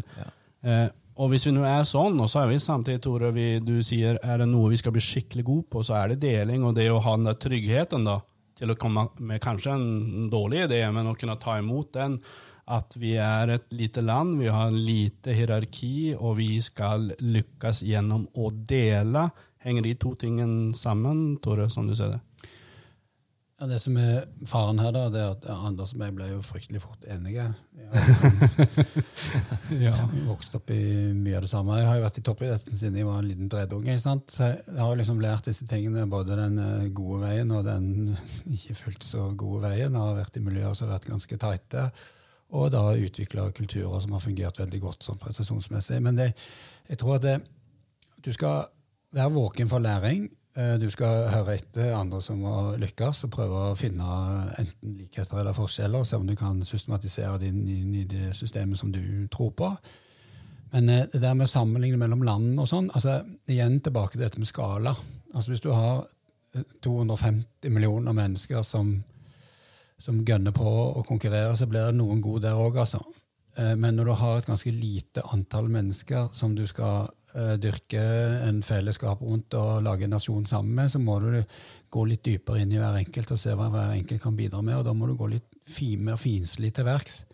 Eh, 0.62 0.86
og 1.14 1.30
hvis 1.30 1.46
vi 1.46 1.52
nå 1.54 1.62
er 1.68 1.84
sånn, 1.86 2.16
og 2.18 2.30
så 2.30 2.42
er 2.42 2.48
vi 2.50 2.60
samtidig, 2.62 3.02
Tore, 3.04 3.30
vi, 3.34 3.46
du 3.62 3.76
sier 3.86 4.18
er 4.18 4.40
det 4.42 4.48
noe 4.50 4.72
vi 4.72 4.78
skal 4.80 4.94
bli 4.96 5.02
skikkelig 5.04 5.44
gode 5.46 5.68
på, 5.70 5.82
så 5.86 6.00
er 6.00 6.12
det 6.12 6.24
deling 6.24 6.64
og 6.66 6.74
det 6.74 6.88
å 6.90 7.02
ha 7.04 7.14
den 7.14 7.28
der 7.28 7.38
tryggheten 7.38 8.08
da, 8.08 8.18
til 8.58 8.74
å 8.74 8.78
komme 8.78 9.06
med 9.22 9.42
kanskje 9.42 9.76
en 9.76 10.26
dårlig 10.32 10.64
idé, 10.66 10.80
men 10.94 11.10
å 11.10 11.14
kunne 11.18 11.38
ta 11.42 11.58
imot 11.60 11.92
den. 11.94 12.18
At 12.74 12.96
vi 12.96 13.12
er 13.20 13.50
et 13.52 13.66
lite 13.76 14.00
land, 14.00 14.38
vi 14.40 14.48
har 14.50 14.72
lite 14.72 15.34
hierarki, 15.36 16.14
og 16.16 16.38
vi 16.38 16.56
skal 16.64 17.10
lykkes 17.20 17.84
gjennom 17.86 18.24
å 18.40 18.50
dele. 18.50 19.28
Henger 19.62 19.84
de 19.86 19.96
to 20.00 20.14
tingene 20.18 20.72
sammen, 20.74 21.36
Tore, 21.44 21.68
som 21.70 21.86
du 21.86 21.94
ser 21.94 22.16
det? 22.16 22.22
Ja, 23.64 23.68
det 23.70 23.78
som 23.80 23.94
er 23.96 24.26
faren 24.44 24.76
her, 24.76 24.90
da, 24.92 25.06
det 25.08 25.20
er 25.24 25.30
at 25.32 25.44
Anders 25.48 25.94
og 25.94 26.02
jeg 26.04 26.12
ble 26.12 26.26
jo 26.28 26.40
fryktelig 26.44 26.82
fort 26.82 27.06
enige. 27.08 27.46
Har 27.94 28.10
liksom 28.10 29.78
Ja. 29.80 29.94
vokst 30.28 30.52
opp 30.58 30.68
i 30.74 30.82
mye 31.16 31.38
av 31.38 31.46
det 31.46 31.48
samme. 31.48 31.78
Jeg 31.78 31.86
har 31.88 31.96
jo 31.96 32.02
vært 32.04 32.20
i 32.20 32.24
toppidretten 32.28 32.76
siden 32.76 32.98
jeg 33.00 33.08
var 33.08 33.22
en 33.22 33.30
liten 33.30 33.48
dredunge. 33.48 33.94
Så 34.02 34.18
jeg 34.50 34.76
har 34.76 34.92
jo 34.92 34.98
liksom 35.00 35.22
lært 35.24 35.48
disse 35.48 35.64
tingene, 35.70 36.04
både 36.12 36.36
den 36.42 36.60
eh, 36.60 36.90
gode 36.92 37.22
veien 37.22 37.56
og 37.56 37.64
den 37.64 37.88
ikke 38.58 38.76
fullt 38.82 39.08
så 39.08 39.30
gode 39.32 39.62
veien. 39.64 39.96
Jeg 39.96 40.10
har 40.10 40.20
vært 40.20 40.36
i 40.36 40.44
miljøer 40.44 40.76
som 40.76 40.90
har 40.90 40.98
vært 40.98 41.08
ganske 41.14 41.40
tighte, 41.46 41.88
og 42.52 42.68
da 42.76 42.84
utvikla 42.92 43.48
kulturer 43.56 44.04
som 44.04 44.12
har 44.12 44.26
fungert 44.26 44.60
veldig 44.60 44.82
godt 44.84 45.08
sånn 45.08 45.24
prestasjonsmessig. 45.24 46.04
Men 46.04 46.20
det, 46.20 46.34
jeg 46.92 47.00
tror 47.00 47.16
at 47.16 47.24
det, 47.30 47.38
du 48.20 48.28
skal 48.36 48.66
være 49.16 49.38
våken 49.40 49.72
for 49.72 49.80
læring. 49.80 50.28
Eh, 50.56 50.76
Du 50.78 50.90
skal 50.90 51.28
høre 51.32 51.56
etter 51.58 51.94
andre 51.96 52.20
som 52.22 52.42
har 52.46 52.76
lykkes, 52.78 53.24
og 53.26 53.30
prøve 53.34 53.62
å 53.72 53.76
finne 53.78 54.06
enten 54.60 54.96
likheter 55.00 55.40
eller 55.40 55.56
forskjeller, 55.56 56.04
se 56.06 56.16
om 56.16 56.26
du 56.26 56.34
kan 56.38 56.62
systematisere 56.62 57.38
det 57.42 57.48
inn 57.50 57.94
i 57.94 58.04
det 58.04 58.34
systemet 58.36 58.78
som 58.78 58.92
du 58.92 59.26
tror 59.32 59.50
på. 59.50 59.70
Men 60.72 60.88
eh, 60.88 61.06
det 61.12 61.22
der 61.22 61.34
med 61.34 61.50
sammenligning 61.50 61.98
mellom 61.98 62.22
land 62.22 62.60
og 62.60 62.68
sånn, 62.70 62.90
altså 62.94 63.22
igjen 63.50 63.80
tilbake 63.80 64.14
til 64.14 64.24
dette 64.26 64.38
med 64.38 64.50
skala. 64.50 64.94
Altså 65.34 65.50
Hvis 65.50 65.64
du 65.64 65.72
har 65.72 66.06
eh, 66.54 66.62
250 66.82 67.70
millioner 67.70 68.12
mennesker 68.14 68.62
som, 68.62 68.96
som 69.98 70.24
gønner 70.24 70.54
på 70.54 70.70
å 71.00 71.02
konkurrere, 71.06 71.56
så 71.56 71.66
blir 71.66 71.90
det 71.90 71.98
noen 71.98 72.22
gode 72.22 72.46
der 72.46 72.58
òg, 72.58 72.78
altså. 72.78 73.02
Eh, 73.58 73.74
Men 73.74 73.96
når 73.96 74.04
du 74.04 74.14
har 74.22 74.38
et 74.38 74.46
ganske 74.46 74.70
lite 74.70 75.22
antall 75.32 75.68
mennesker 75.68 76.30
som 76.32 76.54
du 76.54 76.66
skal 76.66 77.10
eh, 77.34 77.54
dyrke 77.60 78.02
en 78.48 78.62
fellesskap 78.64 79.22
rundt 79.22 79.54
og 79.58 79.84
lage 79.84 80.06
en 80.06 80.14
nasjon 80.16 80.46
sammen 80.48 80.74
med, 80.78 80.90
så 80.92 81.00
må 81.02 81.18
du 81.22 81.42
gå 81.94 82.04
litt 82.10 82.24
dypere 82.26 82.62
inn 82.62 82.74
i 82.74 82.80
hver 82.80 82.98
enkelt 83.02 83.34
og 83.34 83.40
se 83.40 83.54
hva 83.54 83.70
hver 83.72 83.94
enkelt 83.94 84.22
kan 84.22 84.36
bidra 84.38 84.62
med. 84.62 84.80
Og 84.80 84.88
da 84.88 84.94
må 84.96 85.08
du 85.08 85.16
gå 85.18 85.30
litt 85.36 85.48
fin, 85.70 86.02
mer 86.04 86.20
finslig 86.20 86.74
til 86.74 86.88
verks 86.88 87.24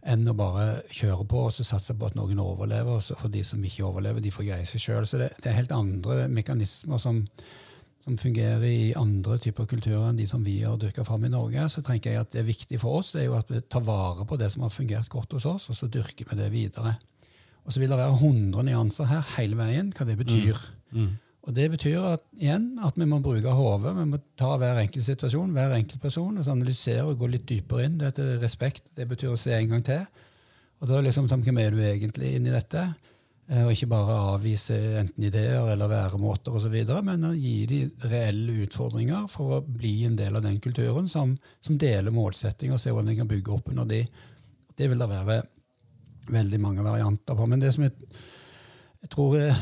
enn 0.00 0.24
å 0.30 0.36
bare 0.36 0.80
kjøre 0.88 1.26
på 1.28 1.42
og 1.46 1.50
så 1.52 1.64
satse 1.66 1.92
på 1.96 2.08
at 2.08 2.14
noen 2.16 2.40
overlever. 2.40 2.98
Og 2.98 3.04
så 3.04 3.16
for 3.20 3.32
de 3.32 3.42
som 3.44 3.64
ikke 3.64 3.84
overlever, 3.88 4.22
de 4.24 4.32
får 4.32 4.48
greie 4.48 4.68
seg 4.68 4.82
sjøl. 4.82 5.08
Så 5.08 5.20
det, 5.20 5.32
det 5.42 5.50
er 5.50 5.58
helt 5.58 5.74
andre 5.76 6.24
mekanismer 6.32 7.00
som, 7.02 7.20
som 8.00 8.16
fungerer 8.20 8.64
i 8.64 8.94
andre 8.96 9.36
typer 9.42 9.68
kulturer 9.68 10.08
enn 10.08 10.20
de 10.20 10.28
som 10.30 10.44
vi 10.46 10.60
har 10.64 10.80
dyrka 10.80 11.04
fram 11.04 11.26
i 11.28 11.32
Norge, 11.32 11.68
så 11.72 11.84
tenker 11.84 12.14
jeg 12.14 12.24
at 12.24 12.32
det 12.32 12.42
er 12.42 12.48
viktig 12.48 12.80
for 12.80 13.02
oss 13.02 13.12
er 13.18 13.28
jo 13.28 13.36
at 13.38 13.52
vi 13.52 13.60
tar 13.60 13.84
vare 13.84 14.24
på 14.28 14.40
det 14.40 14.48
som 14.54 14.64
har 14.64 14.72
fungert 14.74 15.12
godt 15.12 15.36
hos 15.36 15.48
oss, 15.50 15.68
og 15.68 15.76
så 15.76 15.90
dyrker 15.92 16.30
vi 16.30 16.40
det 16.40 16.50
videre. 16.54 16.96
Og 17.64 17.72
så 17.72 17.80
vil 17.82 17.90
det 17.92 17.98
være 17.98 18.14
100 18.18 18.62
nyanser 18.70 19.10
her 19.10 19.26
hele 19.36 19.56
veien, 19.58 19.92
hva 19.96 20.06
det 20.08 20.16
betyr. 20.18 20.56
Og 21.48 21.54
det 21.56 21.70
betyr 21.72 22.02
at, 22.04 22.24
igjen 22.36 22.78
at 22.84 22.96
vi 23.00 23.06
må 23.08 23.18
bruke 23.24 23.52
hodet. 23.56 23.94
Vi 23.96 24.04
må 24.10 24.18
ta 24.38 24.56
hver 24.60 24.78
enkelt 24.82 25.04
situasjon, 25.06 25.52
hver 25.56 25.72
enkelt 25.76 26.00
person, 26.02 26.36
og 26.36 26.44
så 26.44 26.52
analysere 26.52 27.04
og 27.08 27.18
gå 27.18 27.26
litt 27.32 27.46
dypere 27.48 27.86
inn. 27.86 27.96
Det 27.98 28.10
heter 28.10 28.34
respekt. 28.42 28.90
Det 28.96 29.06
betyr 29.08 29.32
å 29.32 29.38
se 29.40 29.54
en 29.56 29.70
gang 29.72 29.84
til. 29.86 30.02
Og 30.80 30.88
da 30.88 31.00
liksom, 31.04 31.28
hvem 31.28 31.58
er 31.60 31.70
du 31.74 31.80
egentlig 31.84 32.34
inni 32.36 32.52
dette? 32.52 32.84
Eh, 33.50 33.64
Og 33.64 33.72
ikke 33.72 33.88
bare 33.90 34.18
avvise 34.34 34.76
enten 35.00 35.24
ideer 35.26 35.64
eller 35.72 35.88
væremåter 35.90 36.54
osv., 36.54 36.76
men 37.02 37.24
å 37.24 37.32
gi 37.34 37.66
de 37.66 37.80
reelle 38.06 38.60
utfordringer 38.66 39.26
for 39.28 39.56
å 39.58 39.62
bli 39.64 40.04
en 40.06 40.16
del 40.16 40.36
av 40.36 40.42
den 40.44 40.60
kulturen 40.60 41.08
som, 41.08 41.36
som 41.60 41.78
deler 41.80 42.10
målsetting, 42.14 42.72
og 42.72 42.78
se 42.80 42.90
hvordan 42.92 43.10
de 43.10 43.16
kan 43.16 43.28
bygge 43.28 43.52
opp 43.56 43.68
under 43.72 43.88
de. 43.90 44.04
Det 44.76 44.88
vil 44.88 44.98
det 44.98 45.08
være 45.08 45.42
veldig 46.28 46.60
mange 46.60 46.84
varianter 46.84 47.38
på. 47.38 47.46
Men 47.48 47.62
det 47.62 47.72
som 47.74 47.86
jeg, 47.86 47.94
jeg 49.02 49.10
tror 49.14 49.38
er 49.38 49.56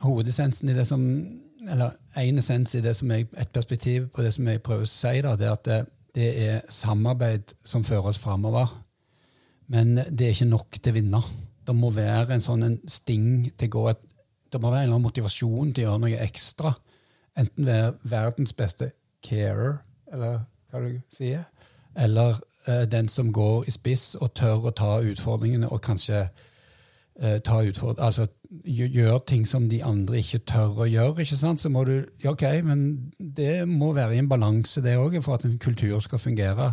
hovedessensen 0.00 0.72
i 0.72 0.76
det 0.76 0.86
som 0.88 1.04
eller 1.68 1.96
én 2.16 2.38
essens 2.40 2.74
i 2.74 2.82
det 2.84 2.94
som 2.96 3.10
jeg, 3.12 3.28
et 3.36 3.52
perspektiv 3.52 4.08
på 4.14 4.24
det 4.24 4.32
som 4.34 4.46
jeg 4.48 4.62
prøver 4.64 4.86
å 4.86 4.90
si, 4.90 5.20
da, 5.24 5.34
det 5.36 5.48
er 5.48 5.56
at 5.56 5.66
det, 5.66 5.80
det 6.16 6.28
er 6.46 6.62
samarbeid 6.72 7.54
som 7.68 7.84
fører 7.86 8.10
oss 8.12 8.20
framover. 8.22 8.70
Men 9.70 9.98
det 10.08 10.26
er 10.26 10.34
ikke 10.34 10.50
nok 10.50 10.78
til 10.80 10.92
å 10.92 10.96
vinne. 10.96 11.22
Det 11.66 11.74
må 11.76 11.92
være 11.94 12.34
en 12.34 12.44
sånn 12.44 12.64
en 12.66 12.78
sting 12.90 13.50
til 13.54 13.70
å 13.70 13.74
gå 13.76 13.88
et, 13.92 14.06
Det 14.50 14.58
må 14.58 14.72
være 14.72 14.80
en 14.82 14.88
eller 14.88 14.96
annen 14.96 15.06
motivasjon 15.06 15.68
til 15.70 15.84
å 15.84 15.90
gjøre 15.90 16.02
noe 16.02 16.22
ekstra. 16.24 16.72
Enten 17.38 17.68
være 17.68 17.92
verdens 18.02 18.52
beste 18.58 18.88
carer, 19.22 19.76
eller 20.10 20.40
hva 20.72 20.80
du 20.82 20.96
sier, 21.12 21.44
eller 21.94 22.40
den 22.66 23.08
som 23.08 23.32
går 23.32 23.64
i 23.68 23.74
spiss 23.74 24.14
og 24.20 24.34
tør 24.34 24.68
å 24.68 24.74
ta 24.76 24.98
utfordringene 25.00 25.70
og 25.70 25.82
kanskje 25.84 26.26
eh, 27.20 27.38
ta 27.44 27.62
utfordring, 27.62 28.04
altså 28.04 28.26
gjøre 28.64 29.20
ting 29.26 29.46
som 29.46 29.68
de 29.70 29.82
andre 29.86 30.18
ikke 30.20 30.42
tør 30.50 30.82
å 30.82 30.88
gjøre, 30.90 31.22
ikke 31.22 31.38
sant? 31.38 31.62
så 31.62 31.70
må 31.70 31.84
du 31.86 31.94
ja, 32.22 32.32
Ok, 32.32 32.44
men 32.66 33.12
det 33.18 33.68
må 33.68 33.92
være 33.96 34.16
i 34.16 34.22
en 34.22 34.28
balanse, 34.30 34.82
det 34.82 34.98
òg, 34.98 35.20
for 35.22 35.38
at 35.38 35.46
en 35.46 35.58
kultur 35.62 36.00
skal 36.02 36.18
fungere. 36.18 36.72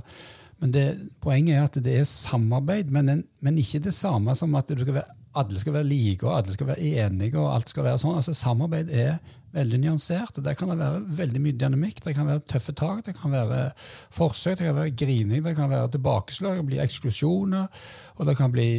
Men 0.60 0.74
det, 0.74 0.86
poenget 1.22 1.56
er 1.56 1.68
at 1.68 1.78
det 1.86 2.00
er 2.00 2.10
samarbeid, 2.10 2.90
men, 2.94 3.10
en, 3.14 3.24
men 3.46 3.60
ikke 3.62 3.84
det 3.86 3.94
samme 3.94 4.34
som 4.36 4.56
at 4.58 4.74
skal 4.74 4.96
være, 4.98 5.18
alle 5.38 5.60
skal 5.60 5.76
være 5.76 5.86
like 5.86 6.26
og 6.26 6.38
alle 6.38 6.54
skal 6.54 6.72
være 6.72 7.04
enige. 7.06 7.38
og 7.38 7.54
alt 7.54 7.70
skal 7.70 7.86
være 7.86 8.02
sånn. 8.02 8.18
Altså 8.18 8.34
Samarbeid 8.34 8.90
er 8.90 9.20
veldig 9.58 9.80
nyansert. 9.84 10.40
Der 10.46 10.58
kan 10.58 10.72
det 10.72 10.80
være 10.80 11.02
veldig 11.20 11.42
mye 11.44 11.58
dynamikk. 11.60 12.04
Det 12.06 12.16
kan 12.16 12.30
være 12.30 12.46
tøffe 12.54 12.76
tak, 12.78 13.06
det 13.06 13.18
kan 13.18 13.34
være 13.34 13.72
forsøk, 14.14 14.60
det 14.60 14.70
kan 14.70 14.78
være 14.78 14.96
grining, 15.04 15.42
det 15.46 15.56
kan 15.58 15.72
være 15.74 15.92
tilbakeslag, 15.98 16.56
det 16.56 16.64
kan 16.64 16.70
bli 16.72 16.84
eksklusjoner, 16.84 17.68
og 18.16 18.30
det 18.30 18.38
kan 18.38 18.54
bli 18.54 18.70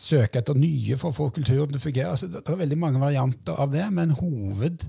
søke 0.00 0.40
etter 0.42 0.56
nye 0.58 0.96
for 1.00 1.10
å 1.10 1.16
få 1.16 1.30
kulturen 1.34 1.70
til 1.70 1.80
å 1.80 1.82
fungere. 1.82 2.12
Altså, 2.12 2.28
det 2.30 2.44
er 2.44 2.62
veldig 2.62 2.78
mange 2.78 3.00
varianter 3.00 3.56
av 3.56 3.72
det, 3.72 3.84
men 3.96 4.12
hoved, 4.18 4.84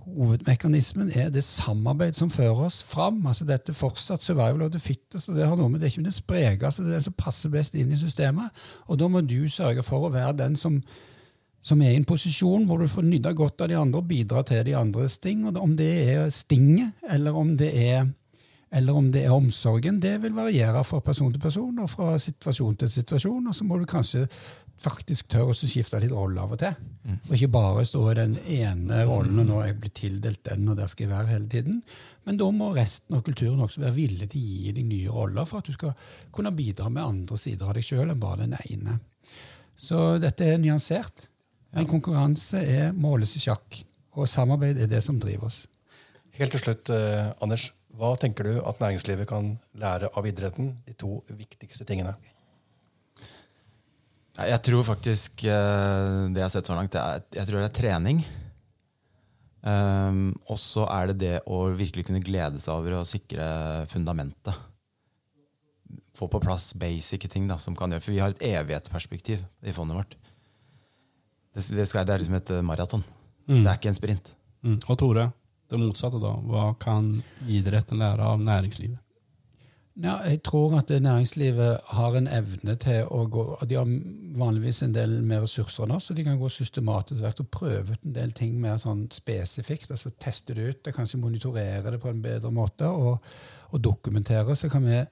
hovedmekanismen 0.00 1.12
er 1.14 1.30
det 1.30 1.44
samarbeid 1.46 2.18
som 2.18 2.32
fører 2.32 2.64
oss 2.66 2.80
fram. 2.86 3.20
Altså, 3.26 3.46
dette 3.48 3.74
fortsatt 3.76 4.24
survival 4.24 4.66
of 4.66 4.72
the 4.74 4.82
fittest. 4.82 5.28
og 5.28 5.38
Det 5.38 5.46
har 5.46 5.58
noe 5.58 5.70
med 5.70 5.80
det 5.80 5.92
ikke 5.92 6.08
det 6.08 6.16
sprekeste, 6.16 6.84
det 6.84 6.94
er 6.94 6.98
det 6.98 7.06
som 7.06 7.18
passer 7.18 7.52
best 7.52 7.78
inn 7.78 7.92
i 7.92 8.00
systemet. 8.00 8.50
Og 8.88 8.98
da 8.98 9.08
må 9.08 9.22
du 9.22 9.38
sørge 9.48 9.86
for 9.86 10.06
å 10.08 10.12
være 10.14 10.38
den 10.42 10.58
som, 10.58 10.80
som 11.62 11.82
er 11.84 11.92
i 11.92 11.98
en 11.98 12.08
posisjon 12.08 12.64
hvor 12.68 12.80
du 12.80 12.88
får 12.88 13.04
nyte 13.06 13.34
godt 13.36 13.64
av 13.64 13.68
de 13.70 13.76
andre 13.80 14.00
og 14.00 14.08
bidra 14.08 14.42
til 14.48 14.64
de 14.64 14.76
andres 14.78 15.18
ting. 15.20 15.44
Og 15.48 15.60
om 15.60 15.76
det 15.76 15.90
er 16.14 16.32
stinget, 16.34 16.96
eller 17.10 17.36
om 17.36 17.54
det 17.60 17.74
er 17.76 18.08
eller 18.70 18.94
om 18.94 19.08
det 19.10 19.24
er 19.26 19.34
omsorgen, 19.34 19.96
det 19.98 20.20
vil 20.22 20.36
variere 20.36 20.84
fra 20.86 21.00
person 21.02 21.32
til 21.34 21.42
person 21.42 21.78
og 21.82 21.88
fra 21.90 22.12
situasjon 22.22 22.76
til 22.78 22.90
situasjon. 22.92 23.48
Og 23.50 23.56
så 23.56 23.64
må 23.66 23.80
du 23.80 23.86
kanskje 23.90 24.28
faktisk 24.80 25.28
tørre 25.32 25.52
å 25.52 25.56
skifte 25.56 25.98
litt 26.00 26.14
rolle 26.14 26.40
av 26.40 26.54
og 26.54 26.60
til. 26.62 26.76
Mm. 27.04 27.16
Og 27.18 27.32
ikke 27.36 27.50
bare 27.52 27.84
stå 27.88 28.04
i 28.12 28.16
den 28.20 28.36
ene 28.46 29.02
rollen 29.08 29.42
og 29.42 29.48
nå 29.48 29.58
er 29.60 29.72
jeg 29.72 29.80
blitt 29.82 29.96
tildelt 30.00 30.42
den, 30.46 30.68
og 30.70 30.78
der 30.78 30.88
skal 30.92 31.06
jeg 31.06 31.12
være 31.12 31.32
hele 31.34 31.50
tiden. 31.52 31.80
Men 32.28 32.38
da 32.40 32.48
må 32.54 32.70
resten 32.76 33.18
av 33.18 33.24
kulturen 33.26 33.60
også 33.66 33.82
være 33.82 33.96
villig 33.98 34.30
til 34.30 34.40
å 34.40 34.46
gi 34.46 34.76
deg 34.78 34.88
nye 34.88 35.16
roller 35.18 35.48
for 35.50 35.60
at 35.60 35.68
du 35.68 35.76
skal 35.76 36.14
kunne 36.32 36.54
bidra 36.56 36.88
med 36.88 37.04
andre 37.04 37.40
sider 37.40 37.68
av 37.68 37.76
deg 37.76 37.86
sjøl 37.90 38.06
enn 38.06 38.22
bare 38.22 38.46
den 38.46 38.56
ene. 38.62 39.00
Så 39.80 40.14
dette 40.22 40.46
er 40.46 40.62
nyansert. 40.62 41.26
Men 41.76 41.86
konkurranse 41.90 42.60
er 42.60 42.96
måles 42.96 43.36
i 43.38 43.42
sjakk, 43.44 43.82
og 44.18 44.28
samarbeid 44.28 44.80
er 44.82 44.90
det 44.90 45.02
som 45.04 45.20
driver 45.22 45.50
oss. 45.50 45.62
Helt 46.38 46.54
til 46.54 46.62
slutt, 46.62 46.90
eh, 46.90 47.30
Anders. 47.42 47.70
Hva 48.00 48.14
tenker 48.18 48.46
du 48.46 48.60
at 48.64 48.80
næringslivet 48.80 49.28
kan 49.28 49.56
lære 49.76 50.08
av 50.16 50.26
idretten? 50.26 50.72
De 50.86 50.94
to 50.98 51.20
viktigste 51.28 51.84
tingene. 51.84 52.14
Jeg 54.40 54.62
tror 54.64 54.86
faktisk 54.86 55.44
eh, 55.44 56.30
det 56.32 56.40
jeg 56.40 56.46
har 56.46 56.52
sett 56.54 56.70
så 56.70 56.78
langt, 56.78 56.94
er, 56.96 57.22
jeg 57.34 57.46
tror 57.46 57.60
det 57.60 57.68
er 57.68 57.76
trening. 57.80 58.22
Um, 59.60 60.30
og 60.48 60.56
så 60.56 60.86
er 60.88 61.10
det 61.10 61.18
det 61.20 61.34
å 61.44 61.66
virkelig 61.76 62.06
kunne 62.08 62.22
glede 62.24 62.56
seg 62.62 62.78
over 62.78 62.96
å 62.96 63.06
sikre 63.08 63.44
fundamentet. 63.92 64.56
Få 66.16 66.30
på 66.32 66.40
plass 66.40 66.70
basic 66.72 67.26
ting 67.28 67.44
da, 67.50 67.58
som 67.60 67.76
kan 67.76 67.92
gjøre 67.92 68.04
For 68.04 68.14
vi 68.14 68.22
har 68.22 68.32
et 68.32 68.42
evighetsperspektiv 68.48 69.44
i 69.60 69.74
fondet 69.76 69.98
vårt. 69.98 70.16
Det, 71.54 71.64
det, 71.76 71.86
skal, 71.88 72.06
det 72.06 72.14
er 72.14 72.22
liksom 72.22 72.38
et 72.38 72.52
maraton. 72.64 73.04
Mm. 73.48 73.62
Det 73.62 73.66
er 73.66 73.78
ikke 73.78 73.92
en 73.92 73.98
sprint. 73.98 74.34
Mm. 74.62 74.80
Og 74.86 74.98
Tore, 74.98 75.30
det 75.70 75.78
motsatte, 75.80 76.20
da? 76.22 76.34
Hva 76.46 76.72
kan 76.80 77.14
idretten 77.48 78.00
lære 78.02 78.26
av 78.32 78.42
næringslivet? 78.42 78.98
Ja, 80.00 80.14
jeg 80.24 80.38
tror 80.46 80.78
at 80.78 80.90
næringslivet 81.02 81.80
har 81.92 82.14
en 82.16 82.28
evne 82.30 82.76
til 82.80 83.08
å 83.12 83.24
gå 83.28 83.42
De 83.68 83.76
har 83.76 83.88
vanligvis 84.38 84.82
en 84.86 84.94
del 84.94 85.18
mer 85.26 85.42
ressurser 85.44 85.84
enn 85.84 85.92
oss, 85.96 86.06
så 86.08 86.14
de 86.16 86.24
kan 86.24 86.38
gå 86.40 86.48
systematisk 86.48 87.42
og 87.42 87.50
prøve 87.52 87.96
ut 87.98 88.06
en 88.06 88.14
del 88.16 88.32
ting 88.32 88.54
mer 88.60 88.78
sånn 88.80 89.08
spesifikt. 89.12 89.90
altså 89.90 90.12
Teste 90.22 90.54
det 90.54 90.68
ut, 90.68 90.92
kanskje 90.94 91.20
monitorere 91.20 91.90
det 91.90 92.00
på 92.00 92.08
en 92.08 92.22
bedre 92.22 92.52
måte 92.54 92.88
og, 92.88 93.18
og 93.70 93.82
dokumentere. 93.84 94.56
Så 94.56 94.70
kan 94.72 94.86
vi 94.86 95.02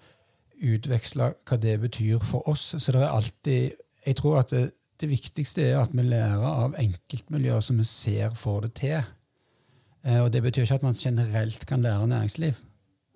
utveksle 0.72 1.32
hva 1.44 1.60
det 1.60 1.76
betyr 1.82 2.24
for 2.24 2.48
oss. 2.48 2.72
Så 2.78 2.92
det 2.92 3.02
er 3.02 3.12
alltid 3.12 3.84
Jeg 4.06 4.16
tror 4.16 4.38
at 4.38 4.50
det, 4.50 4.70
det 4.98 5.08
viktigste 5.10 5.62
er 5.62 5.78
at 5.80 5.92
vi 5.94 6.02
lærer 6.02 6.44
av 6.48 6.74
enkeltmiljøer 6.78 7.62
som 7.64 7.78
vi 7.78 7.86
ser 7.86 8.34
får 8.38 8.66
det 8.66 8.72
til. 8.80 8.98
Eh, 10.04 10.20
og 10.22 10.32
Det 10.32 10.42
betyr 10.42 10.66
ikke 10.66 10.80
at 10.80 10.86
man 10.86 10.98
generelt 10.98 11.66
kan 11.66 11.82
lære 11.82 12.08
næringsliv, 12.08 12.58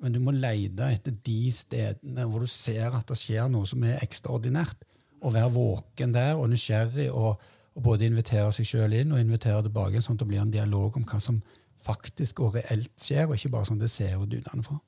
men 0.03 0.13
du 0.13 0.21
må 0.21 0.31
lete 0.31 0.91
etter 0.93 1.15
de 1.27 1.53
stedene 1.53 2.27
hvor 2.27 2.43
du 2.43 2.47
ser 2.51 2.95
at 2.95 3.09
det 3.09 3.19
skjer 3.19 3.49
noe 3.51 3.67
som 3.67 3.83
er 3.87 4.03
ekstraordinært, 4.03 4.87
og 5.23 5.35
være 5.35 5.53
våken 5.55 6.15
der 6.15 6.35
og 6.35 6.51
nysgjerrig, 6.51 7.11
og, 7.13 7.41
og 7.75 7.83
både 7.83 8.07
invitere 8.07 8.51
seg 8.53 8.67
sjøl 8.67 8.97
inn 8.99 9.13
og 9.15 9.21
invitere 9.23 9.63
tilbake, 9.63 10.03
sånn 10.03 10.19
at 10.19 10.25
det 10.25 10.31
blir 10.33 10.43
en 10.43 10.55
dialog 10.55 10.97
om 10.99 11.07
hva 11.07 11.21
som 11.23 11.39
faktisk 11.83 12.43
og 12.43 12.57
reelt 12.59 12.95
skjer, 12.99 13.29
og 13.29 13.37
ikke 13.37 13.53
bare 13.55 13.71
sånn 13.71 13.83
det 13.83 13.91
ser 13.91 14.19
ut 14.19 14.35
utenfra. 14.35 14.79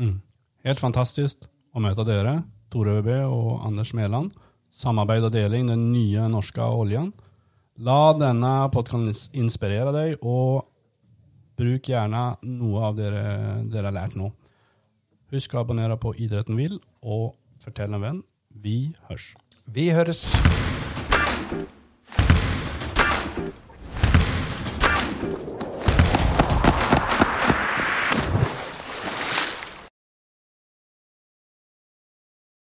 Mm. 0.00 0.20
Helt 0.64 0.80
fantastisk 0.80 1.48
å 1.72 1.80
møte 1.80 2.04
dere, 2.08 2.42
Tore 2.72 2.98
Øby 3.00 3.18
og 3.24 3.64
Anders 3.66 3.92
Mæland. 3.96 4.32
Samarbeid 4.72 5.26
og 5.28 5.34
deling, 5.34 5.66
den 5.68 5.90
nye 5.92 6.24
norske 6.32 6.64
oljen. 6.64 7.10
La 7.84 8.12
denne 8.16 8.52
podkasten 8.72 9.36
inspirere 9.44 9.92
deg, 9.92 10.24
og 10.24 10.64
Bruk 11.60 11.90
gjerne 11.90 12.22
noe 12.48 12.86
av 12.88 12.96
det 12.96 13.10
dere 13.12 13.90
har 13.90 13.96
lært 13.98 14.16
nå. 14.16 14.30
Husk 15.32 15.52
å 15.54 15.62
abonnere 15.62 15.98
på 16.00 16.14
Idretten 16.16 16.56
vil, 16.56 16.78
og 17.04 17.34
fortell 17.60 17.92
en 17.92 18.04
venn. 18.06 18.24
Vi 18.64 18.94
hørs. 19.10 19.32
Vi 19.68 19.90
høres. 19.92 20.24